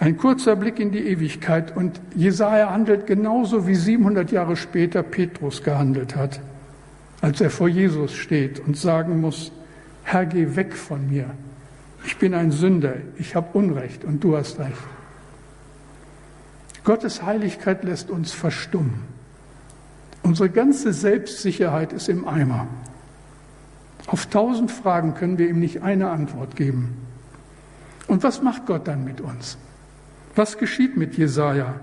Ein 0.00 0.16
kurzer 0.16 0.56
Blick 0.56 0.80
in 0.80 0.90
die 0.90 1.06
Ewigkeit 1.06 1.76
und 1.76 2.00
Jesaja 2.16 2.70
handelt 2.70 3.06
genauso 3.06 3.68
wie 3.68 3.76
700 3.76 4.32
Jahre 4.32 4.56
später 4.56 5.04
Petrus 5.04 5.62
gehandelt 5.62 6.16
hat, 6.16 6.40
als 7.22 7.40
er 7.40 7.48
vor 7.48 7.68
Jesus 7.68 8.12
steht 8.12 8.60
und 8.60 8.76
sagen 8.76 9.20
muss: 9.20 9.52
Herr, 10.02 10.26
geh 10.26 10.54
weg 10.56 10.74
von 10.74 11.08
mir. 11.08 11.30
Ich 12.04 12.18
bin 12.18 12.34
ein 12.34 12.50
Sünder, 12.50 12.96
ich 13.16 13.34
habe 13.34 13.56
Unrecht 13.56 14.04
und 14.04 14.22
du 14.22 14.36
hast 14.36 14.58
Recht. 14.58 14.76
Gottes 16.84 17.22
Heiligkeit 17.22 17.84
lässt 17.84 18.10
uns 18.10 18.32
verstummen. 18.32 19.04
Unsere 20.24 20.50
ganze 20.50 20.92
Selbstsicherheit 20.92 21.92
ist 21.92 22.08
im 22.08 22.26
Eimer. 22.26 22.66
Auf 24.08 24.26
tausend 24.26 24.72
Fragen 24.72 25.14
können 25.14 25.38
wir 25.38 25.48
ihm 25.48 25.60
nicht 25.60 25.82
eine 25.82 26.10
Antwort 26.10 26.56
geben. 26.56 26.96
Und 28.08 28.24
was 28.24 28.42
macht 28.42 28.66
Gott 28.66 28.88
dann 28.88 29.04
mit 29.04 29.20
uns? 29.20 29.58
Was 30.34 30.58
geschieht 30.58 30.96
mit 30.96 31.16
Jesaja? 31.16 31.74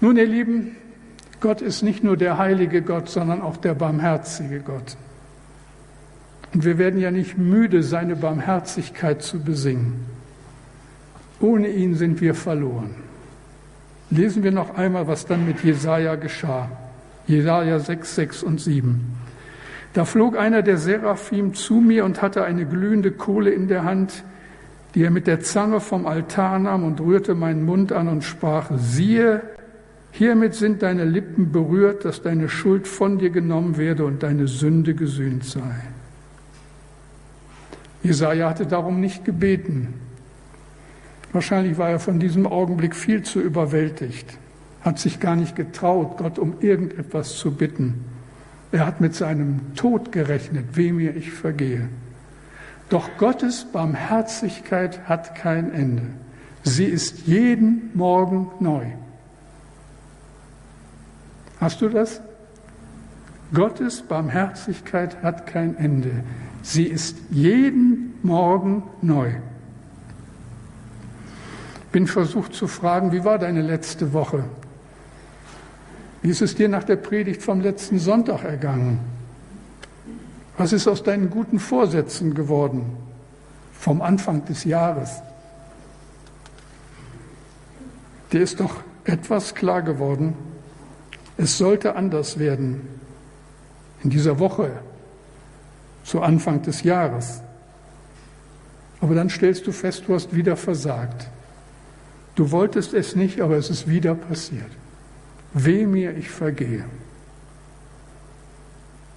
Nun, 0.00 0.16
ihr 0.16 0.26
Lieben, 0.26 0.76
Gott 1.42 1.60
ist 1.60 1.82
nicht 1.82 2.04
nur 2.04 2.16
der 2.16 2.38
heilige 2.38 2.82
Gott, 2.82 3.08
sondern 3.08 3.42
auch 3.42 3.56
der 3.56 3.74
barmherzige 3.74 4.60
Gott. 4.60 4.96
Und 6.54 6.64
wir 6.64 6.78
werden 6.78 7.00
ja 7.00 7.10
nicht 7.10 7.36
müde, 7.36 7.82
seine 7.82 8.14
Barmherzigkeit 8.14 9.22
zu 9.22 9.40
besingen. 9.40 10.06
Ohne 11.40 11.68
ihn 11.68 11.96
sind 11.96 12.20
wir 12.20 12.36
verloren. 12.36 12.94
Lesen 14.10 14.44
wir 14.44 14.52
noch 14.52 14.76
einmal, 14.76 15.08
was 15.08 15.26
dann 15.26 15.44
mit 15.44 15.64
Jesaja 15.64 16.14
geschah. 16.14 16.68
Jesaja 17.26 17.80
6, 17.80 18.14
6 18.14 18.42
und 18.44 18.60
7. 18.60 19.00
Da 19.94 20.04
flog 20.04 20.38
einer 20.38 20.62
der 20.62 20.78
Seraphim 20.78 21.54
zu 21.54 21.74
mir 21.74 22.04
und 22.04 22.22
hatte 22.22 22.44
eine 22.44 22.66
glühende 22.66 23.10
Kohle 23.10 23.50
in 23.50 23.66
der 23.66 23.82
Hand, 23.82 24.22
die 24.94 25.02
er 25.02 25.10
mit 25.10 25.26
der 25.26 25.40
Zange 25.40 25.80
vom 25.80 26.06
Altar 26.06 26.60
nahm 26.60 26.84
und 26.84 27.00
rührte 27.00 27.34
meinen 27.34 27.64
Mund 27.64 27.90
an 27.90 28.06
und 28.06 28.22
sprach, 28.22 28.70
siehe, 28.76 29.42
hiermit 30.12 30.54
sind 30.54 30.82
deine 30.82 31.04
Lippen 31.04 31.50
berührt, 31.50 32.04
dass 32.04 32.22
deine 32.22 32.48
Schuld 32.48 32.86
von 32.86 33.18
dir 33.18 33.30
genommen 33.30 33.76
werde 33.76 34.04
und 34.04 34.22
deine 34.22 34.46
Sünde 34.46 34.94
gesühnt 34.94 35.44
sei. 35.44 35.74
Jesaja 38.02 38.48
hatte 38.48 38.66
darum 38.66 39.00
nicht 39.00 39.24
gebeten. 39.24 39.94
Wahrscheinlich 41.32 41.78
war 41.78 41.90
er 41.90 41.98
von 41.98 42.20
diesem 42.20 42.46
Augenblick 42.46 42.94
viel 42.94 43.22
zu 43.22 43.40
überwältigt, 43.40 44.38
hat 44.82 44.98
sich 44.98 45.18
gar 45.18 45.36
nicht 45.36 45.56
getraut, 45.56 46.18
Gott 46.18 46.38
um 46.38 46.54
irgendetwas 46.60 47.36
zu 47.36 47.52
bitten. 47.52 48.04
Er 48.70 48.86
hat 48.86 49.00
mit 49.00 49.14
seinem 49.14 49.74
Tod 49.74 50.12
gerechnet, 50.12 50.64
wem 50.74 50.96
mir 50.96 51.16
ich 51.16 51.30
vergehe. 51.30 51.88
Doch 52.88 53.08
Gottes 53.16 53.66
Barmherzigkeit 53.72 55.08
hat 55.08 55.34
kein 55.34 55.72
Ende. 55.72 56.02
Sie 56.62 56.84
ist 56.84 57.26
jeden 57.26 57.90
Morgen 57.94 58.50
neu. 58.60 58.84
Hast 61.62 61.80
du 61.80 61.88
das? 61.88 62.20
Gottes 63.54 64.02
Barmherzigkeit 64.02 65.22
hat 65.22 65.46
kein 65.46 65.76
Ende. 65.76 66.10
Sie 66.60 66.82
ist 66.82 67.16
jeden 67.30 68.14
Morgen 68.24 68.82
neu. 69.00 69.30
Bin 71.92 72.08
versucht 72.08 72.52
zu 72.52 72.66
fragen, 72.66 73.12
wie 73.12 73.24
war 73.24 73.38
deine 73.38 73.62
letzte 73.62 74.12
Woche? 74.12 74.42
Wie 76.20 76.30
ist 76.30 76.42
es 76.42 76.56
dir 76.56 76.68
nach 76.68 76.82
der 76.82 76.96
Predigt 76.96 77.42
vom 77.42 77.60
letzten 77.60 78.00
Sonntag 78.00 78.42
ergangen? 78.42 78.98
Was 80.58 80.72
ist 80.72 80.88
aus 80.88 81.04
deinen 81.04 81.30
guten 81.30 81.60
Vorsätzen 81.60 82.34
geworden 82.34 82.96
vom 83.72 84.02
Anfang 84.02 84.44
des 84.46 84.64
Jahres? 84.64 85.22
Dir 88.32 88.40
ist 88.40 88.58
doch 88.58 88.82
etwas 89.04 89.54
klar 89.54 89.82
geworden. 89.82 90.34
Es 91.36 91.58
sollte 91.58 91.96
anders 91.96 92.38
werden 92.38 92.82
in 94.02 94.10
dieser 94.10 94.38
Woche 94.38 94.70
zu 96.04 96.20
Anfang 96.20 96.62
des 96.62 96.82
Jahres. 96.82 97.42
Aber 99.00 99.14
dann 99.14 99.30
stellst 99.30 99.66
du 99.66 99.72
fest, 99.72 100.04
du 100.06 100.14
hast 100.14 100.34
wieder 100.34 100.56
versagt. 100.56 101.28
Du 102.34 102.50
wolltest 102.50 102.94
es 102.94 103.16
nicht, 103.16 103.40
aber 103.40 103.56
es 103.56 103.70
ist 103.70 103.88
wieder 103.88 104.14
passiert. 104.14 104.70
Weh 105.54 105.86
mir, 105.86 106.16
ich 106.16 106.30
vergehe. 106.30 106.84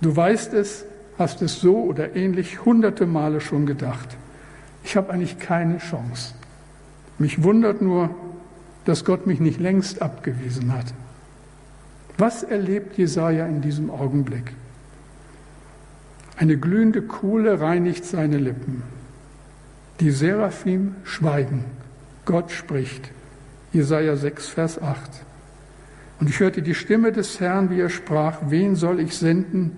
Du 0.02 0.16
weißt 0.16 0.54
es, 0.54 0.86
hast 1.18 1.42
es 1.42 1.62
so 1.62 1.78
oder 1.84 2.16
ähnlich 2.16 2.66
hunderte 2.66 3.06
Male 3.06 3.42
schon 3.42 3.66
gedacht. 3.66 4.18
Ich 4.84 4.98
habe 4.98 5.12
eigentlich 5.12 5.40
keine 5.40 5.78
Chance. 5.78 6.34
Mich 7.18 7.42
wundert 7.42 7.82
nur, 7.82 8.10
dass 8.84 9.06
Gott 9.06 9.26
mich 9.26 9.40
nicht 9.40 9.60
längst 9.60 10.02
abgewiesen 10.02 10.74
hat. 10.74 10.94
Was 12.18 12.44
erlebt 12.44 12.98
Jesaja 12.98 13.46
in 13.46 13.62
diesem 13.62 13.90
Augenblick? 13.90 14.54
Eine 16.38 16.58
glühende 16.58 17.02
Kohle 17.02 17.60
reinigt 17.60 18.06
seine 18.06 18.38
Lippen. 18.38 18.84
Die 20.00 20.12
Seraphim 20.12 20.96
schweigen. 21.04 21.66
Gott 22.26 22.52
spricht. 22.52 23.12
Jesaja 23.72 24.16
6, 24.16 24.48
Vers 24.48 24.82
8. 24.82 25.00
Und 26.20 26.30
ich 26.30 26.40
hörte 26.40 26.62
die 26.62 26.76
Stimme 26.76 27.12
des 27.12 27.40
Herrn, 27.40 27.70
wie 27.70 27.80
er 27.80 27.90
sprach: 27.90 28.40
Wen 28.48 28.76
soll 28.76 29.00
ich 29.00 29.18
senden? 29.18 29.78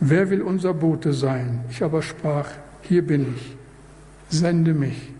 Wer 0.00 0.30
will 0.30 0.42
unser 0.42 0.74
Bote 0.74 1.12
sein? 1.12 1.60
Ich 1.70 1.82
aber 1.82 2.02
sprach: 2.02 2.48
Hier 2.82 3.06
bin 3.06 3.34
ich. 3.36 3.56
Sende 4.28 4.74
mich. 4.74 5.12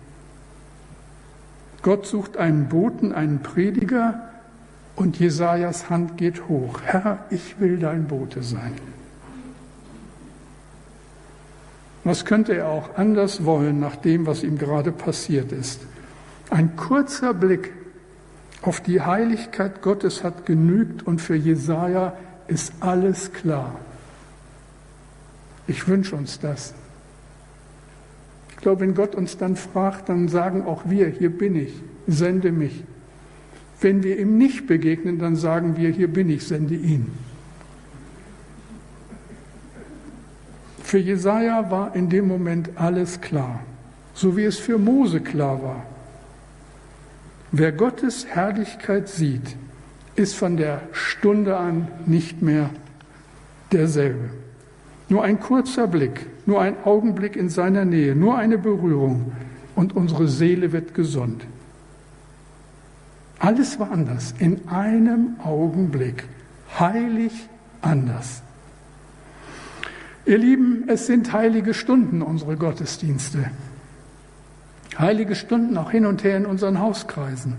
Gott 1.82 2.06
sucht 2.06 2.36
einen 2.36 2.68
Boten, 2.68 3.12
einen 3.12 3.40
Prediger, 3.40 4.31
und 5.02 5.18
Jesajas 5.18 5.90
Hand 5.90 6.16
geht 6.16 6.48
hoch. 6.48 6.80
Herr, 6.84 7.26
ich 7.28 7.58
will 7.58 7.76
dein 7.76 8.06
Bote 8.06 8.44
sein. 8.44 8.72
Was 12.04 12.24
könnte 12.24 12.54
er 12.54 12.68
auch 12.68 12.96
anders 12.96 13.44
wollen 13.44 13.80
nach 13.80 13.96
dem, 13.96 14.26
was 14.26 14.44
ihm 14.44 14.58
gerade 14.58 14.92
passiert 14.92 15.50
ist? 15.50 15.80
Ein 16.50 16.76
kurzer 16.76 17.34
Blick 17.34 17.72
auf 18.62 18.80
die 18.80 19.00
Heiligkeit 19.00 19.82
Gottes 19.82 20.22
hat 20.22 20.46
genügt 20.46 21.04
und 21.04 21.20
für 21.20 21.34
Jesaja 21.34 22.16
ist 22.46 22.72
alles 22.78 23.32
klar. 23.32 23.74
Ich 25.66 25.88
wünsche 25.88 26.14
uns 26.14 26.38
das. 26.38 26.74
Ich 28.50 28.56
glaube, 28.58 28.82
wenn 28.82 28.94
Gott 28.94 29.16
uns 29.16 29.36
dann 29.36 29.56
fragt, 29.56 30.08
dann 30.08 30.28
sagen 30.28 30.62
auch 30.64 30.82
wir, 30.84 31.08
hier 31.08 31.36
bin 31.36 31.56
ich, 31.56 31.74
sende 32.06 32.52
mich. 32.52 32.84
Wenn 33.82 34.04
wir 34.04 34.16
ihm 34.18 34.38
nicht 34.38 34.68
begegnen, 34.68 35.18
dann 35.18 35.34
sagen 35.34 35.76
wir, 35.76 35.90
hier 35.90 36.06
bin 36.06 36.30
ich, 36.30 36.46
sende 36.46 36.76
ihn. 36.76 37.10
Für 40.82 40.98
Jesaja 40.98 41.68
war 41.68 41.96
in 41.96 42.08
dem 42.08 42.28
Moment 42.28 42.70
alles 42.76 43.20
klar, 43.20 43.60
so 44.14 44.36
wie 44.36 44.44
es 44.44 44.58
für 44.58 44.78
Mose 44.78 45.20
klar 45.20 45.62
war. 45.62 45.86
Wer 47.50 47.72
Gottes 47.72 48.26
Herrlichkeit 48.26 49.08
sieht, 49.08 49.56
ist 50.14 50.36
von 50.36 50.56
der 50.56 50.82
Stunde 50.92 51.56
an 51.56 51.88
nicht 52.06 52.40
mehr 52.40 52.70
derselbe. 53.72 54.30
Nur 55.08 55.24
ein 55.24 55.40
kurzer 55.40 55.88
Blick, 55.88 56.26
nur 56.46 56.60
ein 56.60 56.76
Augenblick 56.84 57.34
in 57.34 57.48
seiner 57.48 57.84
Nähe, 57.84 58.14
nur 58.14 58.38
eine 58.38 58.58
Berührung 58.58 59.32
und 59.74 59.96
unsere 59.96 60.28
Seele 60.28 60.70
wird 60.70 60.94
gesund. 60.94 61.44
Alles 63.42 63.80
war 63.80 63.90
anders, 63.90 64.34
in 64.38 64.68
einem 64.68 65.34
Augenblick, 65.42 66.28
heilig 66.78 67.32
anders. 67.80 68.40
Ihr 70.24 70.38
Lieben, 70.38 70.84
es 70.86 71.08
sind 71.08 71.32
heilige 71.32 71.74
Stunden, 71.74 72.22
unsere 72.22 72.56
Gottesdienste. 72.56 73.50
Heilige 74.96 75.34
Stunden 75.34 75.76
auch 75.76 75.90
hin 75.90 76.06
und 76.06 76.22
her 76.22 76.36
in 76.36 76.46
unseren 76.46 76.78
Hauskreisen. 76.78 77.56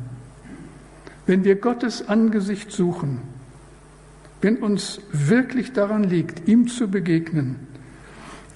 Wenn 1.25 1.43
wir 1.43 1.55
Gottes 1.57 2.07
Angesicht 2.07 2.71
suchen, 2.71 3.19
wenn 4.39 4.59
uns 4.59 5.01
wirklich 5.11 5.73
daran 5.73 6.05
liegt, 6.05 6.47
ihm 6.47 6.69
zu 6.69 6.87
begegnen, 6.87 7.57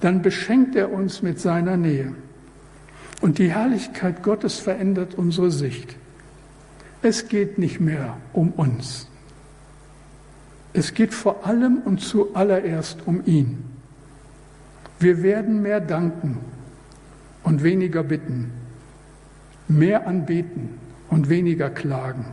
dann 0.00 0.22
beschenkt 0.22 0.76
er 0.76 0.90
uns 0.90 1.20
mit 1.20 1.38
seiner 1.38 1.76
Nähe. 1.76 2.14
Und 3.20 3.36
die 3.36 3.50
Herrlichkeit 3.50 4.22
Gottes 4.22 4.58
verändert 4.58 5.14
unsere 5.14 5.50
Sicht. 5.50 5.94
Es 7.02 7.28
geht 7.28 7.58
nicht 7.58 7.80
mehr 7.80 8.16
um 8.32 8.50
uns. 8.50 9.06
Es 10.72 10.94
geht 10.94 11.14
vor 11.14 11.46
allem 11.46 11.78
und 11.84 12.00
zuallererst 12.00 13.06
um 13.06 13.24
ihn. 13.24 13.64
Wir 14.98 15.22
werden 15.22 15.62
mehr 15.62 15.80
danken 15.80 16.38
und 17.44 17.62
weniger 17.62 18.02
bitten, 18.02 18.52
mehr 19.68 20.06
anbeten 20.06 20.78
und 21.08 21.28
weniger 21.28 21.70
klagen. 21.70 22.26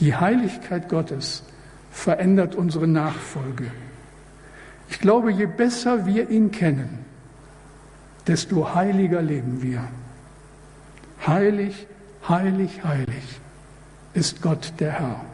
Die 0.00 0.14
Heiligkeit 0.14 0.88
Gottes 0.88 1.42
verändert 1.90 2.54
unsere 2.54 2.86
Nachfolge. 2.86 3.70
Ich 4.88 4.98
glaube, 4.98 5.30
je 5.30 5.46
besser 5.46 6.06
wir 6.06 6.30
ihn 6.30 6.50
kennen, 6.50 7.04
desto 8.26 8.74
heiliger 8.74 9.22
leben 9.22 9.62
wir. 9.62 9.84
Heilig, 11.26 11.86
heilig, 12.28 12.82
heilig 12.84 13.40
ist 14.14 14.42
Gott 14.42 14.72
der 14.78 14.92
Herr. 14.92 15.24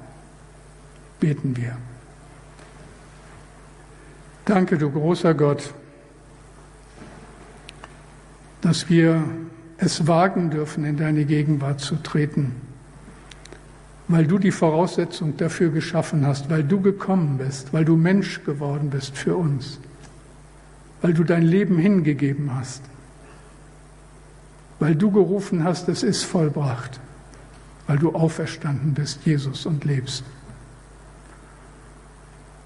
Beten 1.20 1.56
wir. 1.56 1.76
Danke, 4.44 4.76
du 4.76 4.90
großer 4.90 5.34
Gott 5.34 5.72
dass 8.62 8.88
wir 8.88 9.24
es 9.76 10.06
wagen 10.06 10.50
dürfen, 10.50 10.84
in 10.84 10.96
deine 10.96 11.24
Gegenwart 11.24 11.80
zu 11.80 11.96
treten, 11.96 12.52
weil 14.08 14.26
du 14.26 14.38
die 14.38 14.52
Voraussetzung 14.52 15.36
dafür 15.36 15.70
geschaffen 15.70 16.26
hast, 16.26 16.48
weil 16.48 16.62
du 16.62 16.80
gekommen 16.80 17.38
bist, 17.38 17.72
weil 17.72 17.84
du 17.84 17.96
Mensch 17.96 18.44
geworden 18.44 18.88
bist 18.90 19.16
für 19.18 19.36
uns. 19.36 19.78
weil 21.02 21.14
du 21.14 21.24
dein 21.24 21.42
Leben 21.42 21.78
hingegeben 21.78 22.54
hast, 22.54 22.84
weil 24.82 24.96
du 24.96 25.12
gerufen 25.12 25.62
hast, 25.62 25.88
es 25.88 26.02
ist 26.02 26.24
vollbracht, 26.24 26.98
weil 27.86 27.98
du 27.98 28.16
auferstanden 28.16 28.94
bist, 28.94 29.24
Jesus, 29.24 29.64
und 29.64 29.84
lebst. 29.84 30.24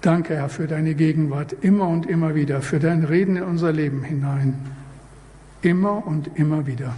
Danke, 0.01 0.35
Herr, 0.35 0.49
für 0.49 0.65
deine 0.65 0.95
Gegenwart 0.95 1.53
immer 1.61 1.87
und 1.87 2.07
immer 2.07 2.33
wieder, 2.33 2.63
für 2.63 2.79
dein 2.79 3.03
Reden 3.03 3.35
in 3.35 3.43
unser 3.43 3.71
Leben 3.71 4.01
hinein. 4.03 4.55
Immer 5.61 6.07
und 6.07 6.31
immer 6.39 6.65
wieder. 6.65 6.95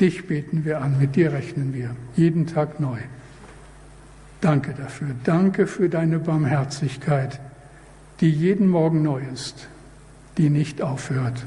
Dich 0.00 0.28
beten 0.28 0.64
wir 0.64 0.82
an, 0.82 0.96
mit 1.00 1.16
dir 1.16 1.32
rechnen 1.32 1.74
wir, 1.74 1.90
jeden 2.14 2.46
Tag 2.46 2.78
neu. 2.78 2.98
Danke 4.40 4.72
dafür. 4.72 5.16
Danke 5.24 5.66
für 5.66 5.88
deine 5.88 6.20
Barmherzigkeit, 6.20 7.40
die 8.20 8.30
jeden 8.30 8.68
Morgen 8.68 9.02
neu 9.02 9.22
ist, 9.32 9.66
die 10.38 10.48
nicht 10.48 10.80
aufhört. 10.80 11.44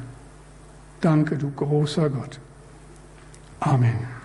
Danke, 1.04 1.38
du 1.38 1.52
großer 1.52 2.10
Gott. 2.10 2.40
Amen. 3.60 4.23